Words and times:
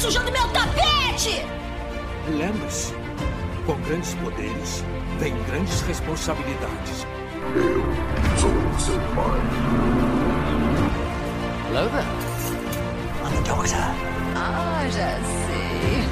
sujando 0.00 0.30
meu 0.30 0.48
tapete! 0.48 1.44
Lembre-se, 2.28 2.94
com 3.66 3.74
grandes 3.82 4.14
poderes, 4.14 4.84
vem 5.18 5.34
grandes 5.44 5.80
responsabilidades. 5.82 7.06
Eu 7.54 7.84
sou 8.38 8.50
seu 8.78 9.00
pai. 9.14 9.40
Hello 11.68 11.88
there. 11.90 12.04
I'm 13.24 13.34
the 13.34 13.48
doctor. 13.48 13.76
Ah, 14.36 14.84
já 14.86 15.18
sei. 15.20 16.04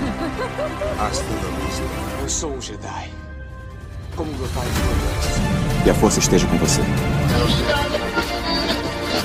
Hasta 0.98 1.24
la 1.24 1.64
vista. 1.64 1.82
Eu 2.22 2.28
sou 2.28 2.52
um 2.54 2.60
Jedi. 2.60 3.10
Como 4.16 4.32
meu 4.32 4.48
pai 4.48 4.66
foi. 4.66 5.84
Que 5.84 5.90
a 5.90 5.94
força 5.94 6.18
esteja 6.18 6.46
com 6.46 6.56
você. 6.58 6.80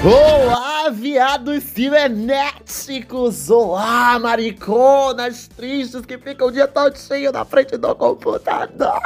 Olá, 0.04 0.71
viados 0.92 1.64
cibernéticos! 1.64 3.50
Olá, 3.50 4.20
mariconas 4.20 5.48
tristes 5.48 6.06
que 6.06 6.18
ficam 6.18 6.48
o 6.48 6.52
dia 6.52 6.68
todinho 6.68 7.32
na 7.32 7.46
frente 7.46 7.78
do 7.78 7.96
computador! 7.96 9.00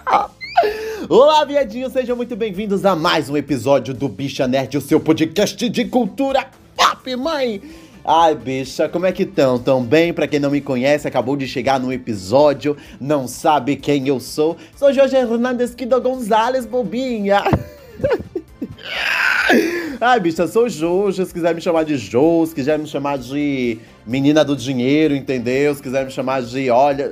Olá, 1.07 1.45
viadinhos, 1.45 1.93
sejam 1.93 2.16
muito 2.16 2.35
bem-vindos 2.35 2.85
a 2.85 2.95
mais 2.95 3.29
um 3.29 3.38
episódio 3.38 3.93
do 3.93 4.09
Bicha 4.09 4.48
Nerd, 4.48 4.77
o 4.77 4.81
seu 4.81 4.99
podcast 4.99 5.70
de 5.70 5.85
cultura 5.85 6.48
pop, 6.76 7.16
mãe! 7.16 7.62
Ai, 8.04 8.34
bicha, 8.35 8.90
como 8.90 9.05
é 9.05 9.12
que 9.12 9.23
estão? 9.23 9.59
Tão 9.59 9.84
bem? 9.84 10.12
Pra 10.13 10.27
quem 10.27 10.40
não 10.40 10.52
me 10.52 10.62
conhece, 10.62 11.07
acabou 11.07 11.35
de 11.38 11.48
chegar 11.48 11.79
no 11.79 11.93
episódio, 11.93 12.76
não 12.99 13.27
sabe 13.27 13.76
quem 13.76 14.07
eu 14.07 14.20
sou. 14.20 14.57
Sou 14.76 14.91
Jorge 14.91 15.15
Hernandes 15.15 15.76
Quido 15.76 16.02
Gonzalez, 16.02 16.65
bobinha! 16.65 17.43
Ai, 20.02 20.20
bicha, 20.20 20.48
sou 20.48 20.68
Jojo. 20.68 21.26
Se 21.26 21.34
quiser 21.34 21.55
me 21.55 21.62
chamar 21.62 21.86
de 21.86 21.98
Jo, 21.98 22.46
se 22.46 22.54
quiser 22.54 22.78
me 22.78 22.88
chamar 22.88 23.18
de 23.18 23.80
menina 24.05 24.44
do 24.44 24.55
dinheiro, 24.55 25.16
entendeu? 25.16 25.74
Se 25.74 25.82
quiser 25.82 26.05
me 26.05 26.12
chamar 26.12 26.41
de, 26.41 26.70
olha, 26.70 27.10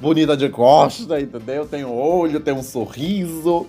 bonita 0.00 0.36
de 0.36 0.48
costa, 0.48 1.20
entendeu? 1.20 1.66
Tenho 1.66 1.92
olho, 1.92 2.40
tenho 2.40 2.56
um 2.58 2.62
sorriso. 2.62 3.66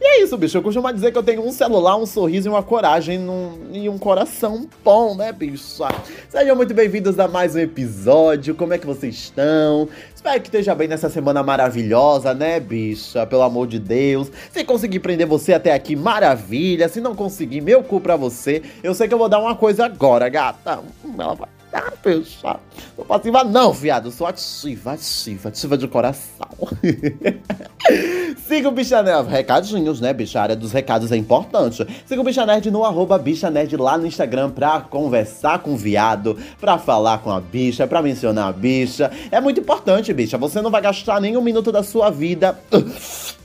E 0.00 0.06
é 0.06 0.22
isso, 0.22 0.36
bicho. 0.36 0.58
Eu 0.58 0.62
costumo 0.62 0.92
dizer 0.92 1.12
que 1.12 1.18
eu 1.18 1.22
tenho 1.22 1.46
um 1.46 1.52
celular, 1.52 1.96
um 1.96 2.06
sorriso 2.06 2.48
e 2.48 2.50
uma 2.50 2.62
coragem 2.62 3.18
num, 3.18 3.68
e 3.72 3.88
um 3.88 3.96
coração 3.96 4.68
bom, 4.82 5.14
né, 5.14 5.32
bicho? 5.32 5.84
Sejam 6.28 6.56
muito 6.56 6.74
bem-vindos 6.74 7.18
a 7.18 7.28
mais 7.28 7.54
um 7.54 7.60
episódio. 7.60 8.54
Como 8.54 8.74
é 8.74 8.78
que 8.78 8.86
vocês 8.86 9.14
estão? 9.14 9.88
Espero 10.14 10.40
que 10.40 10.48
esteja 10.48 10.74
bem 10.74 10.88
nessa 10.88 11.08
semana 11.08 11.42
maravilhosa, 11.42 12.34
né, 12.34 12.58
bicha? 12.58 13.26
Pelo 13.26 13.42
amor 13.42 13.66
de 13.66 13.78
Deus. 13.78 14.30
Se 14.50 14.64
conseguir 14.64 14.98
prender 14.98 15.26
você 15.26 15.52
até 15.52 15.72
aqui, 15.72 15.94
maravilha. 15.94 16.88
Se 16.88 17.00
não 17.00 17.14
conseguir, 17.14 17.60
meu 17.60 17.82
cu 17.82 18.00
pra 18.00 18.16
você. 18.16 18.62
Eu 18.82 18.94
sei 18.94 19.06
que 19.06 19.14
eu 19.14 19.18
vou 19.18 19.28
dar 19.28 19.38
uma 19.38 19.54
coisa 19.54 19.84
agora, 19.84 20.28
gata. 20.28 20.80
Ela 21.18 21.34
vai 21.34 21.53
ah, 21.74 21.92
bicha. 22.04 22.60
Sou 22.94 23.04
passiva 23.04 23.42
não, 23.44 23.72
viado. 23.72 24.10
Sou 24.10 24.26
ativa, 24.26 24.92
ativa, 24.92 25.48
ativa 25.48 25.76
de 25.76 25.88
coração. 25.88 26.48
Siga 28.46 28.68
o 28.68 28.72
Bicha 28.72 29.02
Nerd. 29.02 29.28
Recadinhos, 29.28 30.00
né, 30.00 30.12
bicha? 30.12 30.38
A 30.38 30.42
área 30.42 30.56
dos 30.56 30.72
recados 30.72 31.10
é 31.10 31.16
importante. 31.16 31.86
Siga 32.06 32.20
o 32.20 32.24
Bicha 32.24 32.46
Nerd 32.46 32.70
no 32.70 32.84
arroba 32.84 33.18
Bicha 33.18 33.50
Nerd 33.50 33.76
lá 33.76 33.98
no 33.98 34.06
Instagram 34.06 34.50
pra 34.50 34.80
conversar 34.80 35.58
com 35.58 35.74
o 35.74 35.76
viado, 35.76 36.38
pra 36.60 36.78
falar 36.78 37.18
com 37.18 37.30
a 37.30 37.40
bicha, 37.40 37.86
pra 37.86 38.00
mencionar 38.00 38.48
a 38.48 38.52
bicha. 38.52 39.10
É 39.30 39.40
muito 39.40 39.60
importante, 39.60 40.12
bicha. 40.12 40.38
Você 40.38 40.62
não 40.62 40.70
vai 40.70 40.80
gastar 40.80 41.20
nem 41.20 41.36
um 41.36 41.42
minuto 41.42 41.72
da 41.72 41.82
sua 41.82 42.10
vida. 42.10 42.58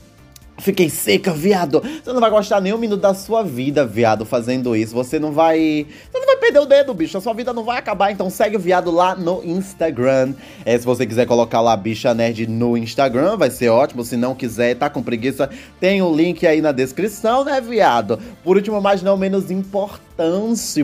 Fiquei 0.60 0.90
seca, 0.90 1.32
viado. 1.32 1.82
Você 1.82 2.12
não 2.12 2.20
vai 2.20 2.30
gostar 2.30 2.60
nem 2.60 2.72
um 2.72 2.78
minuto 2.78 3.00
da 3.00 3.14
sua 3.14 3.42
vida, 3.42 3.86
viado, 3.86 4.24
fazendo 4.24 4.76
isso. 4.76 4.94
Você 4.94 5.18
não 5.18 5.32
vai. 5.32 5.86
Você 6.10 6.18
não 6.18 6.26
vai 6.26 6.36
perder 6.36 6.60
o 6.60 6.66
dedo, 6.66 6.94
bicho. 6.94 7.16
A 7.18 7.20
sua 7.20 7.32
vida 7.32 7.52
não 7.52 7.64
vai 7.64 7.78
acabar. 7.78 8.10
Então 8.12 8.28
segue 8.30 8.56
o 8.56 8.60
viado 8.60 8.90
lá 8.90 9.14
no 9.14 9.42
Instagram. 9.44 10.34
É, 10.64 10.78
se 10.78 10.84
você 10.84 11.06
quiser 11.06 11.26
colocar 11.26 11.60
lá 11.60 11.76
Bicha 11.76 12.12
Nerd 12.14 12.46
no 12.46 12.76
Instagram, 12.76 13.36
vai 13.36 13.50
ser 13.50 13.70
ótimo. 13.70 14.04
Se 14.04 14.16
não 14.16 14.34
quiser, 14.34 14.74
tá 14.76 14.90
com 14.90 15.02
preguiça, 15.02 15.48
tem 15.80 16.02
o 16.02 16.14
link 16.14 16.46
aí 16.46 16.60
na 16.60 16.72
descrição, 16.72 17.44
né, 17.44 17.60
viado? 17.60 18.18
Por 18.44 18.56
último, 18.56 18.80
mas 18.80 19.02
não 19.02 19.16
menos 19.16 19.50
importante. 19.50 20.09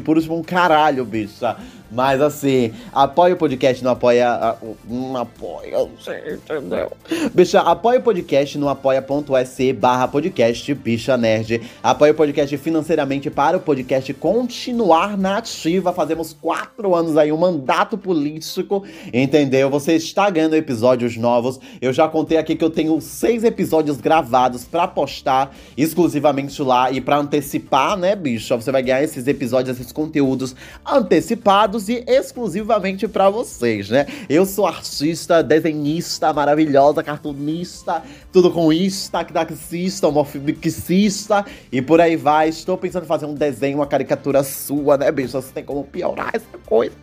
Por 0.05 0.17
último, 0.17 0.37
um 0.37 0.43
caralho, 0.43 1.05
bicha. 1.05 1.57
Mas 1.91 2.21
assim, 2.21 2.73
apoia 2.93 3.35
o 3.35 3.37
podcast 3.37 3.83
no 3.83 3.91
apoia. 3.91 4.57
Não 4.89 5.17
apoia, 5.17 5.89
entendeu? 6.27 6.93
Bicha, 7.33 7.61
apoia 7.61 8.01
o 8.01 8.03
podcast 8.03 8.59
no 8.59 8.69
apoia.se 8.69 9.73
barra 9.73 10.09
podcast 10.09 10.75
Bicha 10.75 11.17
Nerd. 11.17 11.63
Apoia 11.83 12.13
o 12.13 12.15
podcast 12.15 12.57
financeiramente 12.59 13.31
para 13.31 13.57
o 13.57 13.61
podcast 13.61 14.13
continuar 14.15 15.17
na 15.17 15.39
ativa. 15.39 15.93
Fazemos 15.93 16.33
quatro 16.33 16.95
anos 16.95 17.17
aí, 17.17 17.31
um 17.31 17.37
mandato 17.37 17.97
político, 17.97 18.83
entendeu? 19.13 19.71
Você 19.71 19.95
está 19.95 20.29
ganhando 20.29 20.57
episódios 20.57 21.17
novos. 21.17 21.61
Eu 21.81 21.93
já 21.93 22.09
contei 22.09 22.37
aqui 22.37 22.57
que 22.57 22.65
eu 22.65 22.71
tenho 22.71 23.01
seis 23.01 23.45
episódios 23.45 24.01
gravados 24.01 24.65
para 24.65 24.89
postar 24.89 25.55
exclusivamente 25.77 26.61
lá 26.63 26.91
e 26.91 27.01
para 27.01 27.19
antecipar, 27.19 27.97
né, 27.97 28.17
bicha? 28.17 28.57
Você 28.57 28.73
vai 28.73 28.83
ganhar 28.83 29.03
esses 29.03 29.26
episódios, 29.27 29.79
esses 29.79 29.93
conteúdos 29.93 30.55
antecipados 30.85 31.89
e 31.89 32.05
exclusivamente 32.07 33.09
para 33.09 33.31
vocês, 33.31 33.89
né? 33.89 34.07
Eu 34.29 34.47
sou 34.47 34.67
artista, 34.67 35.43
desenhista 35.43 36.33
maravilhosa, 36.33 37.03
cartunista, 37.03 38.03
tudo 38.33 38.51
com 38.51 38.73
ista, 38.73 39.25
taxista, 39.25 40.09
homofobicista 40.09 41.45
e 41.71 41.81
por 41.83 42.01
aí 42.01 42.17
vai. 42.17 42.49
Estou 42.49 42.77
pensando 42.77 43.05
em 43.05 43.09
fazer 43.09 43.27
um 43.27 43.35
desenho, 43.35 43.79
uma 43.79 43.87
caricatura 43.87 44.43
sua, 44.43 44.97
né, 44.97 45.11
bicho? 45.11 45.33
Você 45.33 45.53
tem 45.53 45.65
como 45.65 45.85
piorar 45.85 46.31
essa 46.33 46.47
coisa. 46.67 46.95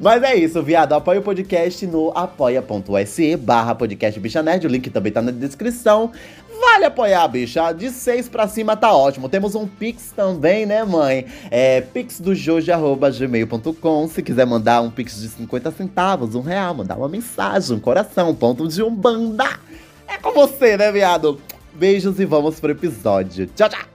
Mas 0.00 0.22
é 0.22 0.34
isso, 0.34 0.62
viado. 0.62 0.92
Apoie 0.92 1.18
o 1.18 1.22
podcast 1.22 1.86
no 1.86 2.10
apoia.se 2.14 3.36
barra 3.36 3.74
podcast 3.74 4.18
Bicha 4.18 4.42
Nerd. 4.42 4.66
O 4.66 4.70
link 4.70 4.90
também 4.90 5.12
tá 5.12 5.22
na 5.22 5.30
descrição. 5.30 6.10
Vale 6.60 6.84
apoiar, 6.86 7.28
bicha. 7.28 7.70
De 7.72 7.90
6 7.90 8.28
pra 8.28 8.48
cima 8.48 8.76
tá 8.76 8.92
ótimo. 8.92 9.28
Temos 9.28 9.54
um 9.54 9.66
Pix 9.66 10.12
também, 10.14 10.66
né, 10.66 10.84
mãe? 10.84 11.26
É 11.50 11.80
pixdojojo.gmail.com. 11.80 14.08
Se 14.08 14.22
quiser 14.22 14.46
mandar 14.46 14.82
um 14.82 14.90
Pix 14.90 15.20
de 15.20 15.28
50 15.28 15.70
centavos, 15.72 16.34
um 16.34 16.40
real, 16.40 16.74
mandar 16.74 16.96
uma 16.96 17.08
mensagem, 17.08 17.76
um 17.76 17.80
coração, 17.80 18.30
um 18.30 18.34
ponto 18.34 18.66
de 18.68 18.82
um 18.82 18.94
banda. 18.94 19.58
É 20.06 20.18
com 20.18 20.32
você, 20.32 20.76
né, 20.76 20.92
viado? 20.92 21.40
Beijos 21.72 22.20
e 22.20 22.24
vamos 22.24 22.60
pro 22.60 22.72
episódio. 22.72 23.46
Tchau, 23.46 23.68
tchau! 23.68 23.91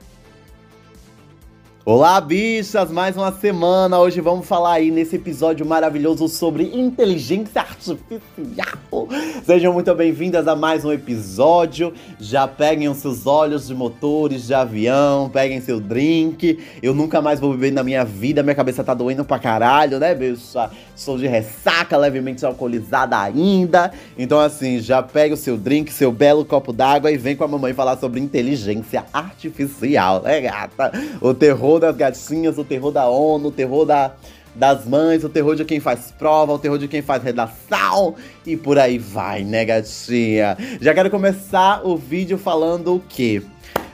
Olá, 1.90 2.20
bichas! 2.20 2.92
Mais 2.92 3.16
uma 3.16 3.32
semana. 3.32 3.98
Hoje 3.98 4.20
vamos 4.20 4.46
falar 4.46 4.74
aí 4.74 4.90
nesse 4.90 5.16
episódio 5.16 5.64
maravilhoso 5.64 6.28
sobre 6.28 6.64
inteligência 6.64 7.62
artificial. 7.62 9.08
Sejam 9.42 9.72
muito 9.72 9.94
bem-vindas 9.94 10.46
a 10.46 10.54
mais 10.54 10.84
um 10.84 10.92
episódio. 10.92 11.94
Já 12.20 12.46
peguem 12.46 12.90
os 12.90 12.98
seus 12.98 13.26
olhos 13.26 13.68
de 13.68 13.74
motores 13.74 14.46
de 14.46 14.52
avião, 14.52 15.30
peguem 15.30 15.62
seu 15.62 15.80
drink. 15.80 16.58
Eu 16.82 16.92
nunca 16.92 17.22
mais 17.22 17.40
vou 17.40 17.52
beber 17.52 17.72
na 17.72 17.82
minha 17.82 18.04
vida, 18.04 18.42
minha 18.42 18.54
cabeça 18.54 18.84
tá 18.84 18.92
doendo 18.92 19.24
pra 19.24 19.38
caralho, 19.38 19.98
né, 19.98 20.14
bicha? 20.14 20.70
Sou 20.94 21.16
de 21.16 21.26
ressaca, 21.26 21.96
levemente 21.96 22.44
alcoolizada 22.44 23.18
ainda. 23.18 23.90
Então, 24.18 24.38
assim, 24.38 24.78
já 24.78 25.02
pega 25.02 25.32
o 25.32 25.38
seu 25.38 25.56
drink, 25.56 25.90
seu 25.90 26.12
belo 26.12 26.44
copo 26.44 26.70
d'água 26.70 27.10
e 27.10 27.16
vem 27.16 27.34
com 27.34 27.44
a 27.44 27.48
mamãe 27.48 27.72
falar 27.72 27.96
sobre 27.96 28.20
inteligência 28.20 29.06
artificial, 29.10 30.20
né, 30.20 30.42
gata? 30.42 30.92
O 31.22 31.32
terror 31.32 31.77
das 31.80 31.96
gatinhas, 31.96 32.58
o 32.58 32.64
terror 32.64 32.92
da 32.92 33.08
ONU, 33.08 33.48
o 33.48 33.52
terror 33.52 33.84
da, 33.84 34.12
das 34.54 34.84
mães, 34.84 35.24
o 35.24 35.28
terror 35.28 35.54
de 35.54 35.64
quem 35.64 35.80
faz 35.80 36.10
prova, 36.10 36.52
o 36.52 36.58
terror 36.58 36.78
de 36.78 36.88
quem 36.88 37.02
faz 37.02 37.22
redação 37.22 38.14
e 38.46 38.56
por 38.56 38.78
aí 38.78 38.98
vai, 38.98 39.44
né, 39.44 39.64
gatinha? 39.64 40.56
Já 40.80 40.94
quero 40.94 41.10
começar 41.10 41.86
o 41.86 41.96
vídeo 41.96 42.38
falando 42.38 42.94
o 42.94 43.02
quê? 43.08 43.42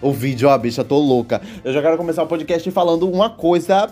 O 0.01 0.13
vídeo, 0.13 0.49
ó, 0.49 0.59
bicha, 0.59 0.85
tô 0.85 0.99
louca. 0.99 1.41
Eu 1.65 1.73
já 1.73 1.81
quero 1.81 1.97
começar 1.97 2.23
o 2.23 2.27
podcast 2.27 2.71
falando 2.71 3.11
uma 3.11 3.31
coisa 3.31 3.91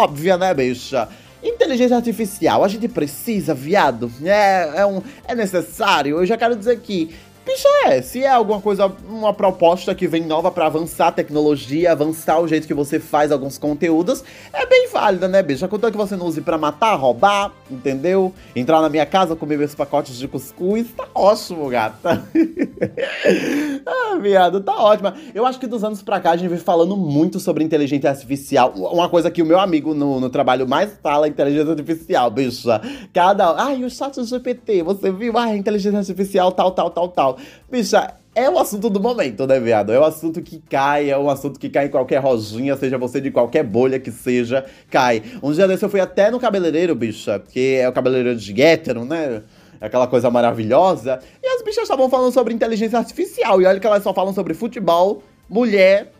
óbvia, 0.00 0.36
né, 0.36 0.52
bicha? 0.54 1.08
Inteligência 1.42 1.96
artificial, 1.96 2.62
a 2.64 2.68
gente 2.68 2.86
precisa, 2.86 3.54
viado? 3.54 4.10
É, 4.22 4.80
é, 4.80 4.86
um, 4.86 5.02
é 5.26 5.34
necessário? 5.34 6.18
Eu 6.18 6.26
já 6.26 6.36
quero 6.36 6.54
dizer 6.54 6.80
que 6.80 7.14
Bicho, 7.50 7.66
é, 7.86 8.00
se 8.00 8.22
é 8.22 8.30
alguma 8.30 8.60
coisa, 8.60 8.86
uma 9.08 9.34
proposta 9.34 9.92
que 9.92 10.06
vem 10.06 10.24
nova 10.24 10.52
para 10.52 10.66
avançar 10.66 11.08
a 11.08 11.12
tecnologia, 11.12 11.90
avançar 11.90 12.38
o 12.38 12.46
jeito 12.46 12.64
que 12.64 12.72
você 12.72 13.00
faz 13.00 13.32
alguns 13.32 13.58
conteúdos, 13.58 14.22
é 14.52 14.64
bem 14.66 14.88
válida, 14.88 15.26
né, 15.26 15.42
bicho? 15.42 15.66
Contanto 15.66 15.90
que 15.90 15.98
você 15.98 16.14
não 16.14 16.26
use 16.26 16.40
pra 16.40 16.56
matar, 16.56 16.94
roubar, 16.94 17.52
entendeu? 17.68 18.32
Entrar 18.54 18.80
na 18.80 18.88
minha 18.88 19.04
casa, 19.04 19.34
comer 19.34 19.58
meus 19.58 19.74
pacotes 19.74 20.16
de 20.16 20.28
cuscuz, 20.28 20.92
tá 20.96 21.08
ótimo, 21.12 21.68
gata. 21.68 22.24
ah, 23.84 24.16
viado, 24.20 24.60
tá 24.60 24.76
ótimo. 24.76 25.12
Eu 25.34 25.44
acho 25.44 25.58
que 25.58 25.66
dos 25.66 25.82
anos 25.82 26.02
pra 26.02 26.20
cá 26.20 26.30
a 26.30 26.36
gente 26.36 26.48
vem 26.48 26.58
falando 26.58 26.96
muito 26.96 27.40
sobre 27.40 27.64
inteligência 27.64 28.10
artificial. 28.10 28.74
Uma 28.76 29.08
coisa 29.08 29.28
que 29.28 29.42
o 29.42 29.46
meu 29.46 29.58
amigo 29.58 29.92
no, 29.92 30.20
no 30.20 30.30
trabalho 30.30 30.68
mais 30.68 30.96
fala 31.02 31.26
é 31.26 31.30
inteligência 31.30 31.72
artificial, 31.72 32.30
bicha. 32.30 32.80
Cada. 33.12 33.60
Ai, 33.60 33.82
o 33.82 33.90
chat 33.90 34.22
GPT, 34.22 34.84
você 34.84 35.10
viu? 35.10 35.36
Ai, 35.36 35.56
inteligência 35.56 35.98
artificial, 35.98 36.52
tal, 36.52 36.70
tal, 36.70 36.90
tal, 36.90 37.08
tal. 37.08 37.39
Bicha, 37.70 38.14
é 38.34 38.48
o 38.48 38.58
assunto 38.58 38.88
do 38.88 39.00
momento, 39.00 39.46
né, 39.46 39.58
viado? 39.58 39.92
É 39.92 39.98
o 39.98 40.04
assunto 40.04 40.40
que 40.40 40.60
cai, 40.60 41.10
é 41.10 41.18
um 41.18 41.28
assunto 41.28 41.58
que 41.58 41.68
cai 41.68 41.86
em 41.86 41.90
qualquer 41.90 42.18
rojinha, 42.18 42.76
seja 42.76 42.96
você 42.96 43.20
de 43.20 43.30
qualquer 43.30 43.64
bolha 43.64 43.98
que 43.98 44.12
seja, 44.12 44.64
cai. 44.88 45.22
Um 45.42 45.52
dia 45.52 45.66
desse 45.66 45.84
eu 45.84 45.88
fui 45.88 46.00
até 46.00 46.30
no 46.30 46.38
cabeleireiro, 46.38 46.94
bicha, 46.94 47.40
que 47.40 47.76
é 47.76 47.88
o 47.88 47.92
cabeleireiro 47.92 48.38
de 48.38 48.62
hétero, 48.62 49.04
né? 49.04 49.42
Aquela 49.80 50.06
coisa 50.06 50.30
maravilhosa. 50.30 51.18
E 51.42 51.46
as 51.46 51.62
bichas 51.62 51.84
estavam 51.84 52.08
falando 52.08 52.32
sobre 52.32 52.54
inteligência 52.54 52.98
artificial. 52.98 53.60
E 53.60 53.66
olha 53.66 53.80
que 53.80 53.86
elas 53.86 54.02
só 54.02 54.12
falam 54.12 54.32
sobre 54.32 54.54
futebol, 54.54 55.22
mulher 55.48 56.12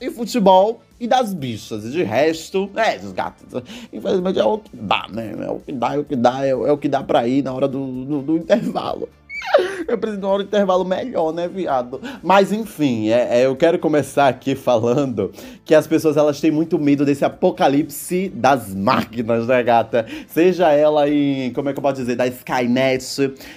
e 0.00 0.10
futebol 0.10 0.80
e 0.98 1.06
das 1.06 1.34
bichas. 1.34 1.84
E 1.84 1.90
de 1.90 2.02
resto, 2.04 2.70
é, 2.76 2.96
dos 2.96 3.12
gatos. 3.12 3.62
Infelizmente 3.92 4.38
é 4.38 4.44
o 4.44 4.58
que 4.58 4.76
dá, 4.76 5.06
né? 5.10 5.34
É 5.40 5.50
o 5.50 5.58
que 5.58 5.72
dá, 5.72 5.94
é 5.94 5.98
o 5.98 6.04
que 6.04 6.16
dá, 6.16 6.46
é, 6.46 6.54
o, 6.54 6.66
é 6.66 6.72
o 6.72 6.78
que 6.78 6.88
dá 6.88 7.02
pra 7.02 7.26
ir 7.26 7.42
na 7.42 7.52
hora 7.52 7.66
do, 7.66 8.04
do, 8.04 8.22
do 8.22 8.36
intervalo. 8.36 9.08
Eu 9.86 9.98
preciso 9.98 10.20
de 10.20 10.26
um 10.26 10.40
intervalo 10.40 10.84
melhor, 10.84 11.32
né, 11.32 11.46
viado? 11.48 12.00
Mas 12.22 12.52
enfim, 12.52 13.08
é, 13.08 13.40
é, 13.40 13.46
eu 13.46 13.54
quero 13.54 13.78
começar 13.78 14.28
aqui 14.28 14.54
falando 14.54 15.30
que 15.64 15.74
as 15.74 15.86
pessoas 15.86 16.16
elas 16.16 16.40
têm 16.40 16.50
muito 16.50 16.78
medo 16.78 17.04
desse 17.04 17.24
apocalipse 17.24 18.30
das 18.34 18.74
máquinas, 18.74 19.46
né, 19.46 19.62
gata? 19.62 20.06
Seja 20.26 20.72
ela 20.72 21.08
em, 21.08 21.52
como 21.52 21.68
é 21.68 21.72
que 21.72 21.78
eu 21.78 21.82
posso 21.82 21.96
dizer, 21.96 22.16
da 22.16 22.26
Skynet, 22.26 23.02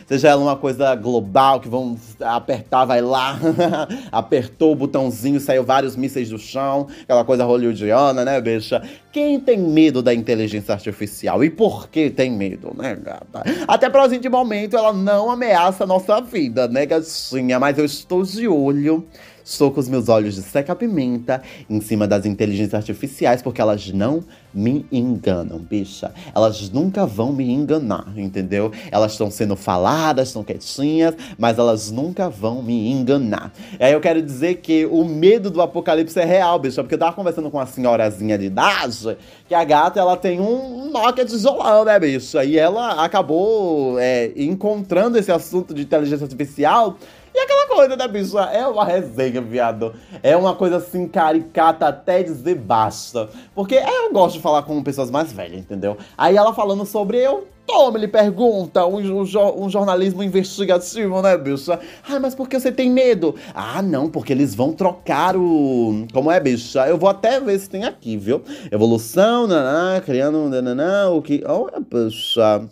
seja 0.05 0.29
ela 0.29 0.41
uma 0.41 0.55
coisa 0.55 0.93
global 0.95 1.59
que 1.59 1.69
vão 1.69 1.97
apertar, 2.21 2.85
vai 2.85 3.01
lá, 3.01 3.39
apertou 4.11 4.73
o 4.73 4.75
botãozinho, 4.75 5.39
saiu 5.39 5.63
vários 5.63 5.95
mísseis 5.95 6.29
do 6.29 6.37
chão, 6.37 6.87
aquela 7.03 7.23
coisa 7.23 7.45
hollywoodiana, 7.45 8.25
né, 8.25 8.39
bicha? 8.41 8.81
Quem 9.17 9.39
tem 9.39 9.57
medo 9.57 10.03
da 10.03 10.13
inteligência 10.13 10.75
artificial? 10.75 11.43
E 11.43 11.49
por 11.49 11.89
que 11.89 12.07
tem 12.07 12.31
medo, 12.31 12.71
né, 12.77 12.95
gata? 12.95 13.41
Até 13.67 13.89
presente 13.89 14.29
momento 14.29 14.77
ela 14.77 14.93
não 14.93 15.31
ameaça 15.31 15.85
a 15.85 15.87
nossa 15.87 16.21
vida, 16.21 16.67
né, 16.67 16.85
gatinha? 16.85 17.59
Mas 17.59 17.79
eu 17.79 17.85
estou 17.85 18.21
de 18.21 18.47
olho 18.47 19.07
Estou 19.47 19.71
com 19.71 19.79
os 19.79 19.87
meus 19.87 20.09
olhos 20.09 20.35
de 20.35 20.41
seca-pimenta 20.41 21.41
em 21.69 21.79
cima 21.79 22.05
das 22.05 22.25
inteligências 22.25 22.73
artificiais, 22.73 23.41
porque 23.41 23.61
elas 23.61 23.89
não 23.93 24.21
me 24.53 24.85
enganam, 24.91 25.57
bicha. 25.57 26.11
Elas 26.35 26.69
nunca 26.69 27.05
vão 27.05 27.31
me 27.31 27.49
enganar, 27.49 28.11
entendeu? 28.17 28.73
Elas 28.91 29.13
estão 29.13 29.31
sendo 29.31 29.55
faladas, 29.55 30.27
estão 30.27 30.43
quietinhas, 30.43 31.15
mas 31.37 31.57
elas 31.57 31.89
nunca 31.89 32.29
vão 32.29 32.61
me 32.61 32.91
enganar. 32.91 33.53
E 33.79 33.85
aí 33.85 33.93
eu 33.93 34.01
quero 34.01 34.21
dizer 34.21 34.55
que 34.55 34.85
o 34.85 35.05
medo 35.05 35.49
do 35.49 35.61
apocalipse 35.61 36.19
é 36.19 36.25
real, 36.25 36.59
bicha, 36.59 36.83
porque 36.83 36.95
eu 36.95 36.99
tava 36.99 37.13
conversando 37.13 37.49
com 37.49 37.55
uma 37.57 37.65
senhorazinha 37.65 38.37
de 38.37 38.47
idade, 38.47 39.17
que 39.47 39.55
a 39.55 39.63
gata, 39.63 39.97
ela 39.97 40.17
tem 40.17 40.41
um 40.41 40.91
Nokia 40.91 41.23
tijolão, 41.23 41.85
né, 41.85 41.97
bicha? 41.97 42.43
E 42.43 42.57
ela 42.57 43.01
acabou 43.01 43.97
é, 43.97 44.29
encontrando 44.35 45.17
esse 45.17 45.31
assunto 45.31 45.73
de 45.73 45.83
inteligência 45.83 46.25
artificial 46.25 46.97
e 47.37 47.39
aquela 47.39 47.67
coisa, 47.67 47.95
né, 47.95 48.07
bicho? 48.07 48.39
É 48.39 48.67
uma 48.67 48.83
resenha, 48.83 49.39
viado. 49.39 49.93
É 50.23 50.35
uma 50.35 50.55
coisa 50.55 50.77
assim, 50.77 51.07
caricata 51.07 51.87
até 51.87 52.23
dizer 52.23 52.55
basta. 52.55 53.29
Porque 53.53 53.75
eu 53.75 54.11
gosto 54.11 54.37
de 54.37 54.41
falar 54.41 54.63
com 54.63 54.81
pessoas 54.81 55.11
mais 55.11 55.31
velhas, 55.31 55.59
entendeu? 55.59 55.95
Aí 56.17 56.35
ela 56.35 56.51
falando 56.51 56.83
sobre 56.83 57.17
eu. 57.17 57.47
Toma, 57.67 57.99
ele 57.99 58.07
pergunta, 58.07 58.85
um, 58.87 58.97
um, 58.97 59.65
um, 59.65 59.69
jornalismo 59.69 60.23
investigativo, 60.23 61.21
né, 61.21 61.37
bicho? 61.37 61.73
Ah, 62.09 62.17
mas 62.17 62.33
por 62.33 62.47
que 62.47 62.57
você 62.57 62.71
tem 62.71 62.89
medo? 62.89 63.35
Ah, 63.53 63.81
não, 63.81 64.09
porque 64.09 64.31
eles 64.31 64.55
vão 64.55 64.71
trocar 64.71 65.35
o. 65.35 66.07
Como 66.13 66.31
é, 66.31 66.39
bicho? 66.39 66.79
Eu 66.79 66.97
vou 66.97 67.09
até 67.09 67.41
ver 67.41 67.59
se 67.59 67.69
tem 67.69 67.83
aqui, 67.83 68.17
viu? 68.17 68.41
Evolução, 68.71 69.45
nanã, 69.45 69.99
criando, 69.99 70.49
nanã, 70.49 71.09
o 71.09 71.21
que. 71.21 71.43
Olha, 71.45 71.81
bicha. 71.81 72.67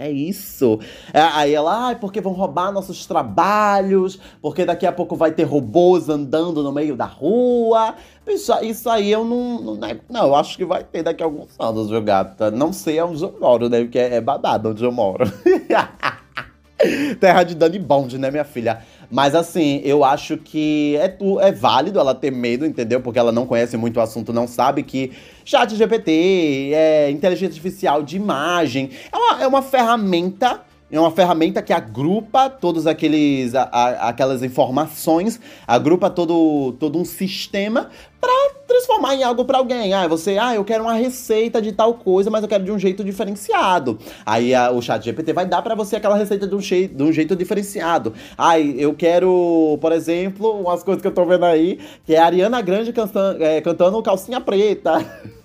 É 0.00 0.10
isso. 0.10 0.80
É, 1.12 1.20
aí 1.20 1.54
ela, 1.54 1.90
ah, 1.90 1.94
porque 1.94 2.22
vão 2.22 2.32
roubar 2.32 2.72
nossos 2.72 3.04
trabalhos, 3.04 4.18
porque 4.40 4.64
daqui 4.64 4.86
a 4.86 4.92
pouco 4.92 5.14
vai 5.14 5.30
ter 5.30 5.42
robôs 5.42 6.08
andando 6.08 6.62
no 6.62 6.72
meio 6.72 6.96
da 6.96 7.04
rua. 7.04 7.94
Isso, 8.26 8.88
aí 8.88 9.12
eu 9.12 9.26
não, 9.26 9.60
não. 9.60 9.74
Né, 9.74 10.00
não, 10.08 10.28
eu 10.28 10.34
acho 10.34 10.56
que 10.56 10.64
vai 10.64 10.82
ter 10.82 11.02
daqui 11.02 11.22
a 11.22 11.26
alguns 11.26 11.54
anos, 11.58 11.90
viu, 11.90 12.00
gata? 12.00 12.50
Não 12.50 12.72
sei 12.72 12.98
onde 13.02 13.22
eu 13.22 13.36
moro, 13.38 13.68
né? 13.68 13.82
Porque 13.82 13.98
é 13.98 14.22
babado 14.22 14.70
onde 14.70 14.82
eu 14.82 14.90
moro. 14.90 15.30
Terra 17.20 17.42
de 17.42 17.54
Dani 17.54 17.78
Bond, 17.78 18.16
né, 18.16 18.30
minha 18.30 18.44
filha? 18.44 18.80
Mas 19.10 19.34
assim, 19.34 19.80
eu 19.84 20.04
acho 20.04 20.36
que 20.36 20.96
é, 20.96 21.16
é 21.40 21.52
válido 21.52 21.98
ela 21.98 22.14
ter 22.14 22.30
medo, 22.30 22.64
entendeu? 22.64 23.00
Porque 23.00 23.18
ela 23.18 23.32
não 23.32 23.44
conhece 23.44 23.76
muito 23.76 23.96
o 23.96 24.00
assunto, 24.00 24.32
não 24.32 24.46
sabe 24.46 24.82
que 24.82 25.12
chat 25.44 25.74
GPT, 25.74 26.70
é, 26.72 27.10
inteligência 27.10 27.48
artificial 27.48 28.02
de 28.02 28.16
imagem, 28.16 28.90
é 29.10 29.16
uma, 29.16 29.42
é 29.42 29.46
uma 29.46 29.62
ferramenta 29.62 30.62
é 30.92 30.98
uma 30.98 31.12
ferramenta 31.12 31.62
que 31.62 31.72
agrupa 31.72 32.50
todos 32.50 32.84
aqueles 32.84 33.54
a, 33.54 33.62
a, 33.62 34.08
aquelas 34.08 34.42
informações, 34.42 35.40
agrupa 35.66 36.10
todo, 36.10 36.72
todo 36.80 36.98
um 36.98 37.04
sistema 37.04 37.90
para 38.20 38.54
transformar 38.90 39.14
em 39.14 39.22
algo 39.22 39.44
para 39.44 39.58
alguém. 39.58 39.92
Ah, 39.94 40.08
você, 40.08 40.36
ah, 40.38 40.54
eu 40.54 40.64
quero 40.64 40.82
uma 40.82 40.94
receita 40.94 41.62
de 41.62 41.70
tal 41.72 41.94
coisa, 41.94 42.30
mas 42.30 42.42
eu 42.42 42.48
quero 42.48 42.64
de 42.64 42.72
um 42.72 42.78
jeito 42.78 43.04
diferenciado. 43.04 43.98
Aí 44.26 44.54
a, 44.54 44.70
o 44.72 44.82
chat 44.82 45.04
GPT 45.04 45.32
vai 45.32 45.46
dar 45.46 45.62
para 45.62 45.74
você 45.74 45.96
aquela 45.96 46.16
receita 46.16 46.46
de 46.46 46.54
um, 46.54 46.58
de 46.58 47.02
um 47.02 47.12
jeito 47.12 47.36
diferenciado. 47.36 48.12
Ah, 48.36 48.58
eu 48.58 48.92
quero, 48.94 49.78
por 49.80 49.92
exemplo, 49.92 50.60
umas 50.60 50.82
coisas 50.82 51.00
que 51.00 51.06
eu 51.06 51.12
tô 51.12 51.24
vendo 51.24 51.44
aí, 51.44 51.78
que 52.04 52.14
é 52.14 52.18
a 52.18 52.26
Ariana 52.26 52.60
Grande 52.60 52.92
cantando, 52.92 53.42
é, 53.42 53.60
cantando 53.60 54.02
calcinha 54.02 54.40
preta. 54.40 54.98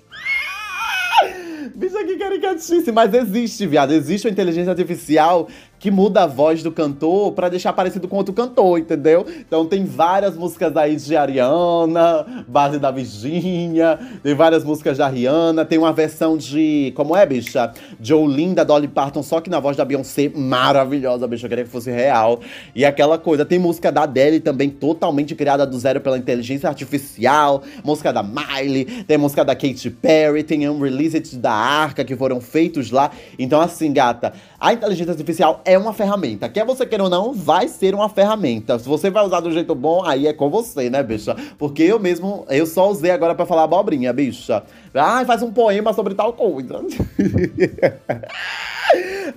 Bicho 1.76 1.98
aqui 1.98 2.16
caricatíssimo, 2.16 2.94
mas 2.94 3.14
existe, 3.14 3.68
viado. 3.68 3.92
Existe 3.92 4.28
uma 4.28 4.32
inteligência 4.32 4.72
artificial 4.72 5.48
que 5.86 5.92
muda 5.92 6.24
a 6.24 6.26
voz 6.26 6.64
do 6.64 6.72
cantor 6.72 7.34
para 7.34 7.48
deixar 7.48 7.72
parecido 7.72 8.08
com 8.08 8.16
outro 8.16 8.34
cantor, 8.34 8.80
entendeu? 8.80 9.24
Então 9.42 9.68
tem 9.68 9.86
várias 9.86 10.36
músicas 10.36 10.76
aí 10.76 10.96
de 10.96 11.16
Ariana, 11.16 12.44
base 12.48 12.80
da 12.80 12.90
Virginia, 12.90 14.00
tem 14.24 14.34
várias 14.34 14.64
músicas 14.64 14.98
da 14.98 15.08
Rihanna, 15.08 15.64
tem 15.64 15.78
uma 15.78 15.94
versão 15.94 16.38
de, 16.38 16.92
como 16.96 17.16
é, 17.16 17.24
bicha? 17.24 17.72
Jolene 18.02 18.56
da 18.56 18.64
Dolly 18.64 18.88
Parton, 18.88 19.22
só 19.22 19.40
que 19.40 19.48
na 19.48 19.60
voz 19.60 19.78
da 19.78 19.86
Beyoncé, 19.86 20.32
maravilhosa, 20.36 21.28
bicha, 21.28 21.46
eu 21.46 21.50
queria 21.50 21.66
que 21.66 21.70
fosse 21.70 21.92
real. 21.92 22.40
E 22.74 22.84
aquela 22.84 23.20
coisa, 23.20 23.46
tem 23.46 23.60
música 23.60 23.92
da 23.92 24.02
Adele 24.06 24.40
também 24.40 24.72
totalmente 24.72 25.36
criada 25.36 25.68
do 25.68 25.78
zero 25.78 26.02
pela 26.02 26.18
inteligência 26.18 26.68
artificial, 26.68 27.62
música 27.84 28.12
da 28.12 28.24
Miley, 28.24 28.86
tem 29.04 29.20
música 29.20 29.46
da 29.46 29.56
Katy 29.56 29.92
Perry, 29.92 30.42
tem 30.42 30.68
Unreleased 30.68 31.38
da 31.38 31.54
Arca 31.54 32.04
que 32.04 32.16
foram 32.16 32.42
feitos 32.42 32.90
lá. 32.90 33.12
Então 33.38 33.62
assim, 33.62 33.94
gata, 33.94 34.34
a 34.60 34.74
inteligência 34.74 35.12
artificial 35.12 35.62
é 35.64 35.75
uma 35.77 35.94
ferramenta. 35.94 36.50
Quer 36.50 36.66
você 36.66 36.86
queira 36.86 37.04
ou 37.04 37.10
não, 37.10 37.33
vai 37.33 37.68
ser 37.68 37.94
uma 37.94 38.10
ferramenta. 38.10 38.77
Se 38.80 38.88
você 38.88 39.10
vai 39.10 39.25
usar 39.25 39.39
do 39.39 39.51
jeito 39.51 39.74
bom, 39.75 40.04
aí 40.06 40.27
é 40.27 40.33
com 40.33 40.50
você, 40.50 40.89
né, 40.89 41.01
bicha? 41.04 41.36
Porque 41.57 41.83
eu 41.83 42.00
mesmo, 42.00 42.45
eu 42.50 42.66
só 42.66 42.89
usei 42.89 43.12
agora 43.12 43.36
para 43.36 43.45
falar 43.45 43.63
abobrinha, 43.63 44.12
bicha. 44.12 44.63
Ai, 44.96 45.26
faz 45.26 45.42
um 45.42 45.52
poema 45.52 45.94
sobre 45.94 46.14
tal 46.14 46.34
coisa. 46.34 46.82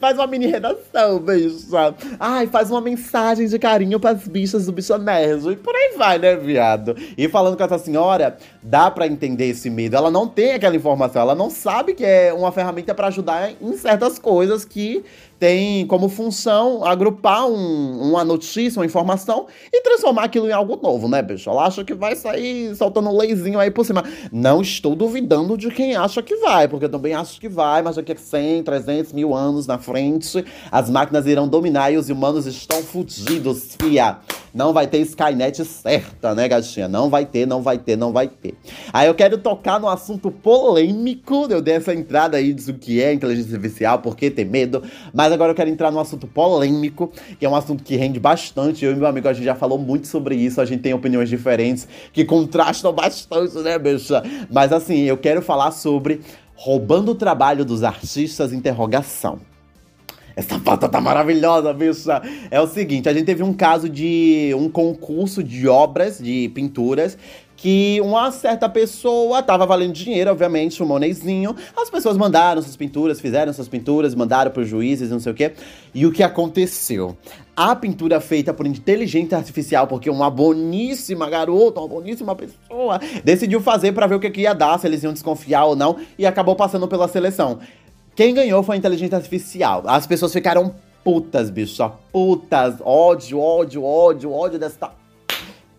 faz 0.00 0.16
uma 0.16 0.26
mini 0.26 0.46
redação, 0.46 1.18
bicha. 1.18 1.94
Ai, 2.18 2.46
faz 2.46 2.70
uma 2.70 2.80
mensagem 2.80 3.46
de 3.46 3.58
carinho 3.58 3.98
pras 3.98 4.26
bichas 4.28 4.66
do 4.66 4.72
bichonejo. 4.72 5.50
E 5.52 5.56
por 5.56 5.74
aí 5.74 5.94
vai, 5.96 6.18
né, 6.18 6.36
viado? 6.36 6.96
E 7.16 7.28
falando 7.28 7.56
com 7.56 7.64
essa 7.64 7.78
senhora, 7.78 8.36
dá 8.62 8.90
para 8.90 9.06
entender 9.06 9.46
esse 9.46 9.68
medo. 9.68 9.96
Ela 9.96 10.10
não 10.10 10.28
tem 10.28 10.52
aquela 10.52 10.76
informação, 10.76 11.22
ela 11.22 11.34
não 11.34 11.50
sabe 11.50 11.94
que 11.94 12.04
é 12.04 12.32
uma 12.32 12.52
ferramenta 12.52 12.94
para 12.94 13.08
ajudar 13.08 13.50
em 13.60 13.76
certas 13.76 14.18
coisas 14.18 14.64
que 14.64 15.04
tem 15.38 15.86
como 15.86 16.08
função 16.08 16.84
agrupar 16.84 17.46
um, 17.46 18.10
uma 18.10 18.24
notícia, 18.24 18.80
uma 18.80 18.86
informação 18.86 19.46
e 19.72 19.80
transformar 19.82 20.24
aquilo 20.24 20.48
em 20.48 20.52
algo 20.52 20.78
novo, 20.82 21.08
né, 21.08 21.22
bicho? 21.22 21.48
Ela 21.48 21.66
acha 21.66 21.84
que 21.84 21.94
vai 21.94 22.16
sair 22.16 22.74
soltando 22.74 23.08
um 23.08 23.16
leizinho 23.16 23.58
aí 23.58 23.70
por 23.70 23.86
cima. 23.86 24.02
Não 24.32 24.60
estou 24.60 24.96
duvidando 24.96 25.47
de 25.56 25.70
quem 25.70 25.96
acha 25.96 26.22
que 26.22 26.36
vai, 26.36 26.68
porque 26.68 26.84
eu 26.84 26.90
também 26.90 27.14
acho 27.14 27.40
que 27.40 27.48
vai, 27.48 27.82
mas 27.82 27.96
daqui 27.96 28.12
a 28.12 28.16
100, 28.16 28.62
300 28.62 29.12
mil 29.12 29.34
anos 29.34 29.66
na 29.66 29.78
frente, 29.78 30.44
as 30.70 30.90
máquinas 30.90 31.26
irão 31.26 31.48
dominar 31.48 31.90
e 31.90 31.96
os 31.96 32.08
humanos 32.08 32.46
estão 32.46 32.82
fudidos, 32.82 33.76
fia. 33.80 34.18
Não 34.54 34.72
vai 34.72 34.86
ter 34.86 34.98
Skynet 34.98 35.64
certa, 35.64 36.34
né, 36.34 36.48
gatinha? 36.48 36.88
Não 36.88 37.10
vai 37.10 37.26
ter, 37.26 37.46
não 37.46 37.62
vai 37.62 37.78
ter, 37.78 37.96
não 37.96 38.12
vai 38.12 38.28
ter. 38.28 38.54
Aí 38.92 39.06
eu 39.06 39.14
quero 39.14 39.38
tocar 39.38 39.78
no 39.78 39.88
assunto 39.88 40.30
polêmico. 40.30 41.46
Eu 41.50 41.60
dei 41.60 41.74
essa 41.74 41.94
entrada 41.94 42.36
aí 42.36 42.52
do 42.52 42.74
que 42.74 43.02
é 43.02 43.12
inteligência 43.12 43.54
artificial, 43.54 43.98
por 43.98 44.16
que 44.16 44.30
ter 44.30 44.44
medo. 44.44 44.82
Mas 45.12 45.32
agora 45.32 45.52
eu 45.52 45.54
quero 45.54 45.70
entrar 45.70 45.90
no 45.90 46.00
assunto 46.00 46.26
polêmico, 46.26 47.12
que 47.38 47.44
é 47.44 47.48
um 47.48 47.54
assunto 47.54 47.84
que 47.84 47.94
rende 47.96 48.18
bastante. 48.18 48.84
Eu 48.84 48.92
e 48.92 48.96
meu 48.96 49.06
amigo, 49.06 49.28
a 49.28 49.32
gente 49.32 49.44
já 49.44 49.54
falou 49.54 49.78
muito 49.78 50.06
sobre 50.06 50.34
isso. 50.34 50.60
A 50.60 50.64
gente 50.64 50.80
tem 50.80 50.94
opiniões 50.94 51.28
diferentes 51.28 51.86
que 52.12 52.24
contrastam 52.24 52.92
bastante, 52.92 53.56
né, 53.58 53.78
bicha? 53.78 54.22
Mas 54.50 54.72
assim, 54.72 55.02
eu 55.02 55.16
quero 55.16 55.37
falar 55.42 55.70
sobre 55.72 56.20
roubando 56.54 57.12
o 57.12 57.14
trabalho 57.14 57.64
dos 57.64 57.82
artistas, 57.82 58.52
interrogação. 58.52 59.40
Essa 60.34 60.58
pauta 60.60 60.88
tá 60.88 61.00
maravilhosa, 61.00 61.72
bicha. 61.72 62.22
É 62.50 62.60
o 62.60 62.66
seguinte, 62.66 63.08
a 63.08 63.12
gente 63.12 63.26
teve 63.26 63.42
um 63.42 63.52
caso 63.52 63.88
de 63.88 64.54
um 64.56 64.68
concurso 64.68 65.42
de 65.42 65.66
obras 65.66 66.18
de 66.18 66.48
pinturas 66.54 67.18
que 67.58 68.00
uma 68.02 68.30
certa 68.30 68.68
pessoa 68.68 69.42
tava 69.42 69.66
valendo 69.66 69.92
dinheiro, 69.92 70.30
obviamente, 70.30 70.80
um 70.80 70.86
monezinho. 70.86 71.56
As 71.76 71.90
pessoas 71.90 72.16
mandaram 72.16 72.62
suas 72.62 72.76
pinturas, 72.76 73.20
fizeram 73.20 73.52
suas 73.52 73.66
pinturas, 73.66 74.14
mandaram 74.14 74.52
para 74.52 74.62
juízes, 74.62 75.10
não 75.10 75.18
sei 75.18 75.32
o 75.32 75.34
quê. 75.34 75.52
E 75.92 76.06
o 76.06 76.12
que 76.12 76.22
aconteceu? 76.22 77.16
A 77.56 77.74
pintura 77.74 78.20
feita 78.20 78.54
por 78.54 78.64
inteligência 78.64 79.36
artificial, 79.36 79.88
porque 79.88 80.08
uma 80.08 80.30
boníssima 80.30 81.28
garota, 81.28 81.80
uma 81.80 81.88
boníssima 81.88 82.36
pessoa, 82.36 83.00
decidiu 83.24 83.60
fazer 83.60 83.90
para 83.90 84.06
ver 84.06 84.14
o 84.14 84.20
que, 84.20 84.30
que 84.30 84.42
ia 84.42 84.54
dar, 84.54 84.78
se 84.78 84.86
eles 84.86 85.02
iam 85.02 85.12
desconfiar 85.12 85.64
ou 85.64 85.74
não, 85.74 85.96
e 86.16 86.24
acabou 86.24 86.54
passando 86.54 86.86
pela 86.86 87.08
seleção. 87.08 87.58
Quem 88.14 88.32
ganhou 88.34 88.62
foi 88.62 88.76
a 88.76 88.78
inteligência 88.78 89.16
artificial. 89.16 89.82
As 89.84 90.06
pessoas 90.06 90.32
ficaram 90.32 90.76
putas, 91.02 91.50
bicho. 91.50 91.90
Putas. 92.12 92.76
Ódio, 92.84 93.40
ódio, 93.40 93.82
ódio, 93.82 94.32
ódio 94.32 94.60
dessa 94.60 94.92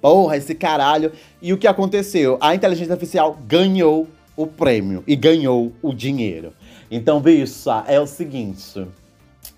porra, 0.02 0.38
esse 0.38 0.56
caralho. 0.56 1.12
E 1.42 1.54
o 1.54 1.58
que 1.58 1.68
aconteceu? 1.68 2.38
A 2.42 2.56
inteligência 2.56 2.94
artificial 2.94 3.38
ganhou 3.48 4.08
o 4.36 4.48
prêmio 4.48 5.04
e 5.06 5.16
ganhou 5.16 5.74
o 5.82 5.94
dinheiro. 5.94 6.54
Então, 6.90 7.20
bicho, 7.20 7.70
é 7.88 8.00
o 8.00 8.08
seguinte. 8.08 8.88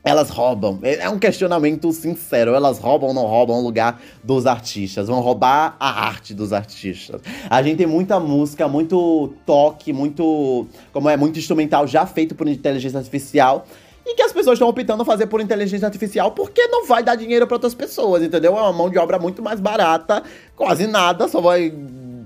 Elas 0.03 0.31
roubam. 0.31 0.79
É 0.81 1.07
um 1.07 1.19
questionamento 1.19 1.91
sincero. 1.91 2.55
Elas 2.55 2.79
roubam 2.79 3.09
ou 3.09 3.13
não 3.13 3.27
roubam 3.27 3.59
o 3.59 3.61
lugar 3.61 4.01
dos 4.23 4.47
artistas? 4.47 5.07
Vão 5.07 5.21
roubar 5.21 5.75
a 5.79 6.07
arte 6.07 6.33
dos 6.33 6.51
artistas. 6.51 7.21
A 7.47 7.61
gente 7.61 7.77
tem 7.77 7.85
muita 7.85 8.19
música, 8.19 8.67
muito 8.67 9.31
toque, 9.45 9.93
muito. 9.93 10.67
Como 10.91 11.07
é, 11.07 11.15
muito 11.15 11.37
instrumental 11.37 11.85
já 11.85 12.07
feito 12.07 12.33
por 12.33 12.47
inteligência 12.47 12.97
artificial 12.97 13.67
e 14.05 14.15
que 14.15 14.21
as 14.21 14.33
pessoas 14.33 14.55
estão 14.55 14.67
optando 14.67 15.05
fazer 15.05 15.27
por 15.27 15.41
inteligência 15.41 15.85
artificial 15.85 16.31
porque 16.31 16.67
não 16.67 16.85
vai 16.85 17.03
dar 17.03 17.15
dinheiro 17.15 17.45
para 17.45 17.55
outras 17.55 17.73
pessoas, 17.73 18.23
entendeu? 18.23 18.57
É 18.57 18.61
uma 18.61 18.73
mão 18.73 18.89
de 18.89 18.97
obra 18.97 19.19
muito 19.19 19.41
mais 19.41 19.59
barata, 19.59 20.23
quase 20.55 20.87
nada, 20.87 21.27
só 21.27 21.39
vai 21.39 21.71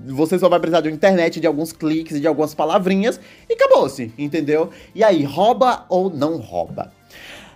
você 0.06 0.38
só 0.38 0.48
vai 0.48 0.60
precisar 0.60 0.82
de 0.82 0.90
internet, 0.90 1.40
de 1.40 1.46
alguns 1.46 1.72
cliques 1.72 2.20
de 2.20 2.26
algumas 2.26 2.54
palavrinhas 2.54 3.20
e 3.48 3.54
acabou-se, 3.54 4.12
entendeu? 4.16 4.70
E 4.94 5.02
aí, 5.02 5.24
rouba 5.24 5.84
ou 5.88 6.08
não 6.08 6.36
rouba? 6.36 6.92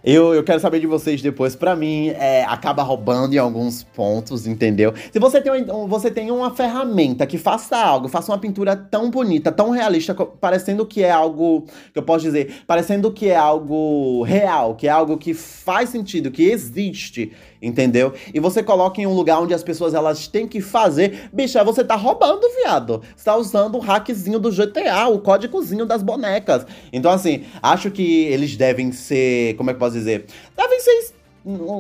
Eu, 0.03 0.35
eu 0.35 0.43
quero 0.43 0.59
saber 0.61 0.81
de 0.81 0.87
vocês 0.87 1.21
depois. 1.21 1.55
Para 1.55 1.77
mim, 1.77 2.09
é, 2.09 2.43
acaba 2.45 2.83
roubando 2.83 3.35
em 3.35 3.39
alguns 3.39 3.83
pontos, 3.83 4.47
entendeu? 4.47 4.95
Se 5.13 5.19
você 5.19 5.41
tem, 5.41 5.53
um, 5.71 5.87
você 5.87 6.11
tem 6.11 6.31
uma 6.31 6.51
ferramenta 6.55 7.27
que 7.27 7.37
faça 7.37 7.77
algo, 7.77 8.09
faça 8.09 8.33
uma 8.33 8.39
pintura 8.39 8.75
tão 8.75 9.11
bonita, 9.11 9.53
tão 9.53 9.71
realista, 9.71 10.15
parecendo 10.15 10.87
que 10.87 11.03
é 11.03 11.11
algo, 11.11 11.67
que 11.93 11.99
eu 11.99 12.03
posso 12.03 12.25
dizer, 12.25 12.63
parecendo 12.67 13.13
que 13.13 13.29
é 13.29 13.37
algo 13.37 14.23
real, 14.23 14.75
que 14.75 14.87
é 14.87 14.91
algo 14.91 15.19
que 15.19 15.35
faz 15.35 15.91
sentido, 15.91 16.31
que 16.31 16.45
existe, 16.45 17.33
entendeu? 17.61 18.13
E 18.33 18.41
você 18.41 18.63
coloca 18.63 19.01
em 19.01 19.07
um 19.07 19.15
lugar 19.15 19.41
onde 19.41 19.55
as 19.55 19.63
pessoas 19.63 19.95
elas 19.95 20.27
têm 20.27 20.47
que 20.47 20.61
fazer, 20.61 21.29
bicha, 21.33 21.63
você 21.65 21.85
tá 21.85 21.97
roubando, 21.97 22.47
viado. 22.63 23.03
Você 23.17 23.25
tá 23.25 23.37
usando 23.37 23.77
o 23.77 23.81
hackzinho 23.81 24.39
do 24.39 24.51
GTA, 24.51 25.09
o 25.09 25.19
códigozinho 25.19 25.87
das 25.87 26.03
bonecas. 26.03 26.67
Então, 26.93 27.11
assim, 27.11 27.45
acho 27.63 27.91
que 27.91 28.25
eles 28.25 28.57
devem 28.57 28.93
ser, 28.93 29.55
como 29.57 29.71
é 29.71 29.73
que 29.73 29.77
eu 29.77 29.81
posso 29.81 29.97
dizer? 29.97 30.27
Devem 30.57 30.81
ser 30.81 31.20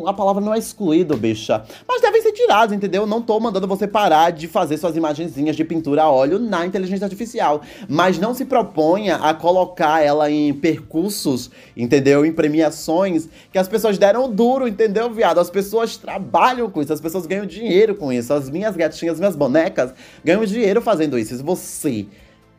a 0.06 0.12
palavra 0.12 0.42
não 0.42 0.54
é 0.54 0.58
excluído, 0.58 1.16
bicha. 1.16 1.62
Mas 1.86 2.00
devem 2.00 2.22
ser 2.22 2.32
tirados, 2.32 2.74
entendeu? 2.74 3.06
Não 3.06 3.20
tô 3.20 3.38
mandando 3.38 3.66
você 3.66 3.86
parar 3.86 4.30
de 4.30 4.48
fazer 4.48 4.78
suas 4.78 4.96
imagenzinhas 4.96 5.54
de 5.54 5.64
pintura 5.64 6.04
a 6.04 6.10
óleo 6.10 6.38
na 6.38 6.64
inteligência 6.64 7.04
artificial. 7.04 7.60
Mas 7.88 8.18
não 8.18 8.32
se 8.32 8.46
proponha 8.46 9.16
a 9.16 9.34
colocar 9.34 10.02
ela 10.02 10.30
em 10.30 10.54
percursos, 10.54 11.50
entendeu? 11.76 12.24
Em 12.24 12.32
premiações 12.32 13.28
que 13.52 13.58
as 13.58 13.68
pessoas 13.68 13.98
deram 13.98 14.30
duro, 14.30 14.66
entendeu, 14.66 15.10
viado? 15.10 15.38
As 15.38 15.50
pessoas 15.50 15.96
trabalham 15.96 16.70
com 16.70 16.80
isso, 16.80 16.92
as 16.92 17.00
pessoas 17.00 17.26
ganham 17.26 17.44
dinheiro 17.44 17.94
com 17.94 18.10
isso. 18.10 18.32
As 18.32 18.48
minhas 18.48 18.74
gatinhas, 18.74 19.18
minhas 19.18 19.36
bonecas 19.36 19.92
ganham 20.24 20.44
dinheiro 20.44 20.80
fazendo 20.80 21.18
isso. 21.18 21.36
Se 21.36 21.42
você 21.42 22.06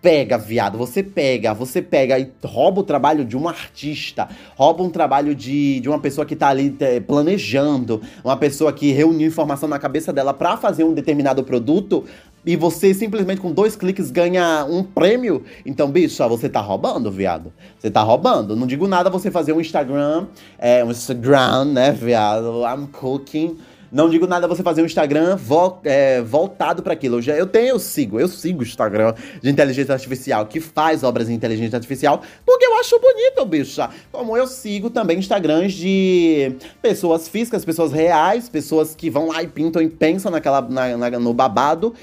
pega, 0.02 0.38
viado, 0.38 0.78
você 0.78 1.04
pega, 1.04 1.54
você 1.54 1.82
pega 1.82 2.18
e 2.18 2.28
rouba 2.44 2.82
o 2.82 2.84
trabalho 2.84 3.24
de 3.24 3.38
um 3.38 3.48
artista, 3.48 4.28
rouba 4.56 4.84
um 4.84 4.90
trabalho 4.90 5.36
de, 5.36 5.80
de 5.80 5.88
uma 5.88 6.00
pessoa 6.00 6.26
que 6.26 6.36
tá 6.36 6.48
ali 6.48 6.76
é, 6.80 7.00
planejando, 7.00 8.02
uma 8.24 8.36
pessoa 8.36 8.74
que 8.74 8.92
reuniu 8.92 9.28
informação 9.28 9.70
na 9.70 9.78
cabeça 9.78 10.12
dela 10.12 10.34
para 10.34 10.58
fazer 10.58 10.84
um 10.84 10.94
determinado 10.94 11.44
produto, 11.44 12.04
e 12.44 12.56
você 12.56 12.92
simplesmente 12.92 13.40
com 13.40 13.52
dois 13.52 13.76
cliques 13.76 14.10
ganha 14.10 14.66
um 14.68 14.84
prêmio, 14.84 15.44
então, 15.64 15.92
bicho, 15.92 16.28
você 16.28 16.50
tá 16.50 16.60
roubando, 16.60 17.12
viado. 17.12 17.54
Você 17.78 17.92
tá 17.92 18.02
roubando. 18.02 18.56
Não 18.56 18.66
digo 18.66 18.88
nada 18.88 19.12
você 19.12 19.30
fazer 19.30 19.54
um 19.54 19.62
Instagram, 19.62 20.26
é, 20.58 20.84
um 20.84 20.90
Instagram, 20.90 21.66
né, 21.66 21.92
viado? 21.92 22.64
I'm 22.66 22.88
cooking 22.88 23.58
não 23.92 24.10
digo 24.10 24.26
nada 24.26 24.48
você 24.48 24.64
fazer 24.64 24.82
um 24.82 24.86
Instagram 24.86 25.36
vo 25.36 25.80
é, 25.84 26.22
voltado 26.22 26.82
para 26.82 26.94
aquilo. 26.94 27.18
Eu, 27.18 27.22
já, 27.22 27.36
eu 27.36 27.46
tenho, 27.46 27.70
eu 27.70 27.80
sigo, 27.80 28.20
eu 28.20 28.28
sigo 28.28 28.62
o 28.62 28.64
Instagram 28.64 29.14
de 29.42 29.50
inteligência 29.50 29.94
artificial 29.94 30.46
que 30.46 30.62
faz 30.62 31.04
obras 31.04 31.30
em 31.30 31.34
inteligência 31.34 31.76
artificial, 31.76 32.22
porque 32.46 32.66
eu 32.66 32.76
acho 32.80 32.98
bonito, 33.00 33.46
bicho. 33.46 33.82
Como 34.12 34.38
eu 34.38 34.48
sigo 34.48 34.90
também 34.90 35.20
Instagrams 35.20 35.74
de 35.74 36.56
pessoas 36.82 37.28
físicas, 37.28 37.66
pessoas 37.66 37.92
reais, 37.92 38.48
pessoas 38.48 38.96
que 38.96 39.10
vão 39.10 39.28
lá 39.28 39.44
e 39.44 39.48
pintam 39.48 39.82
e 39.82 39.90
pensam 39.90 40.32
naquela, 40.32 40.62
na, 40.62 40.98
na, 40.98 41.10
no 41.20 41.34
babado. 41.34 41.94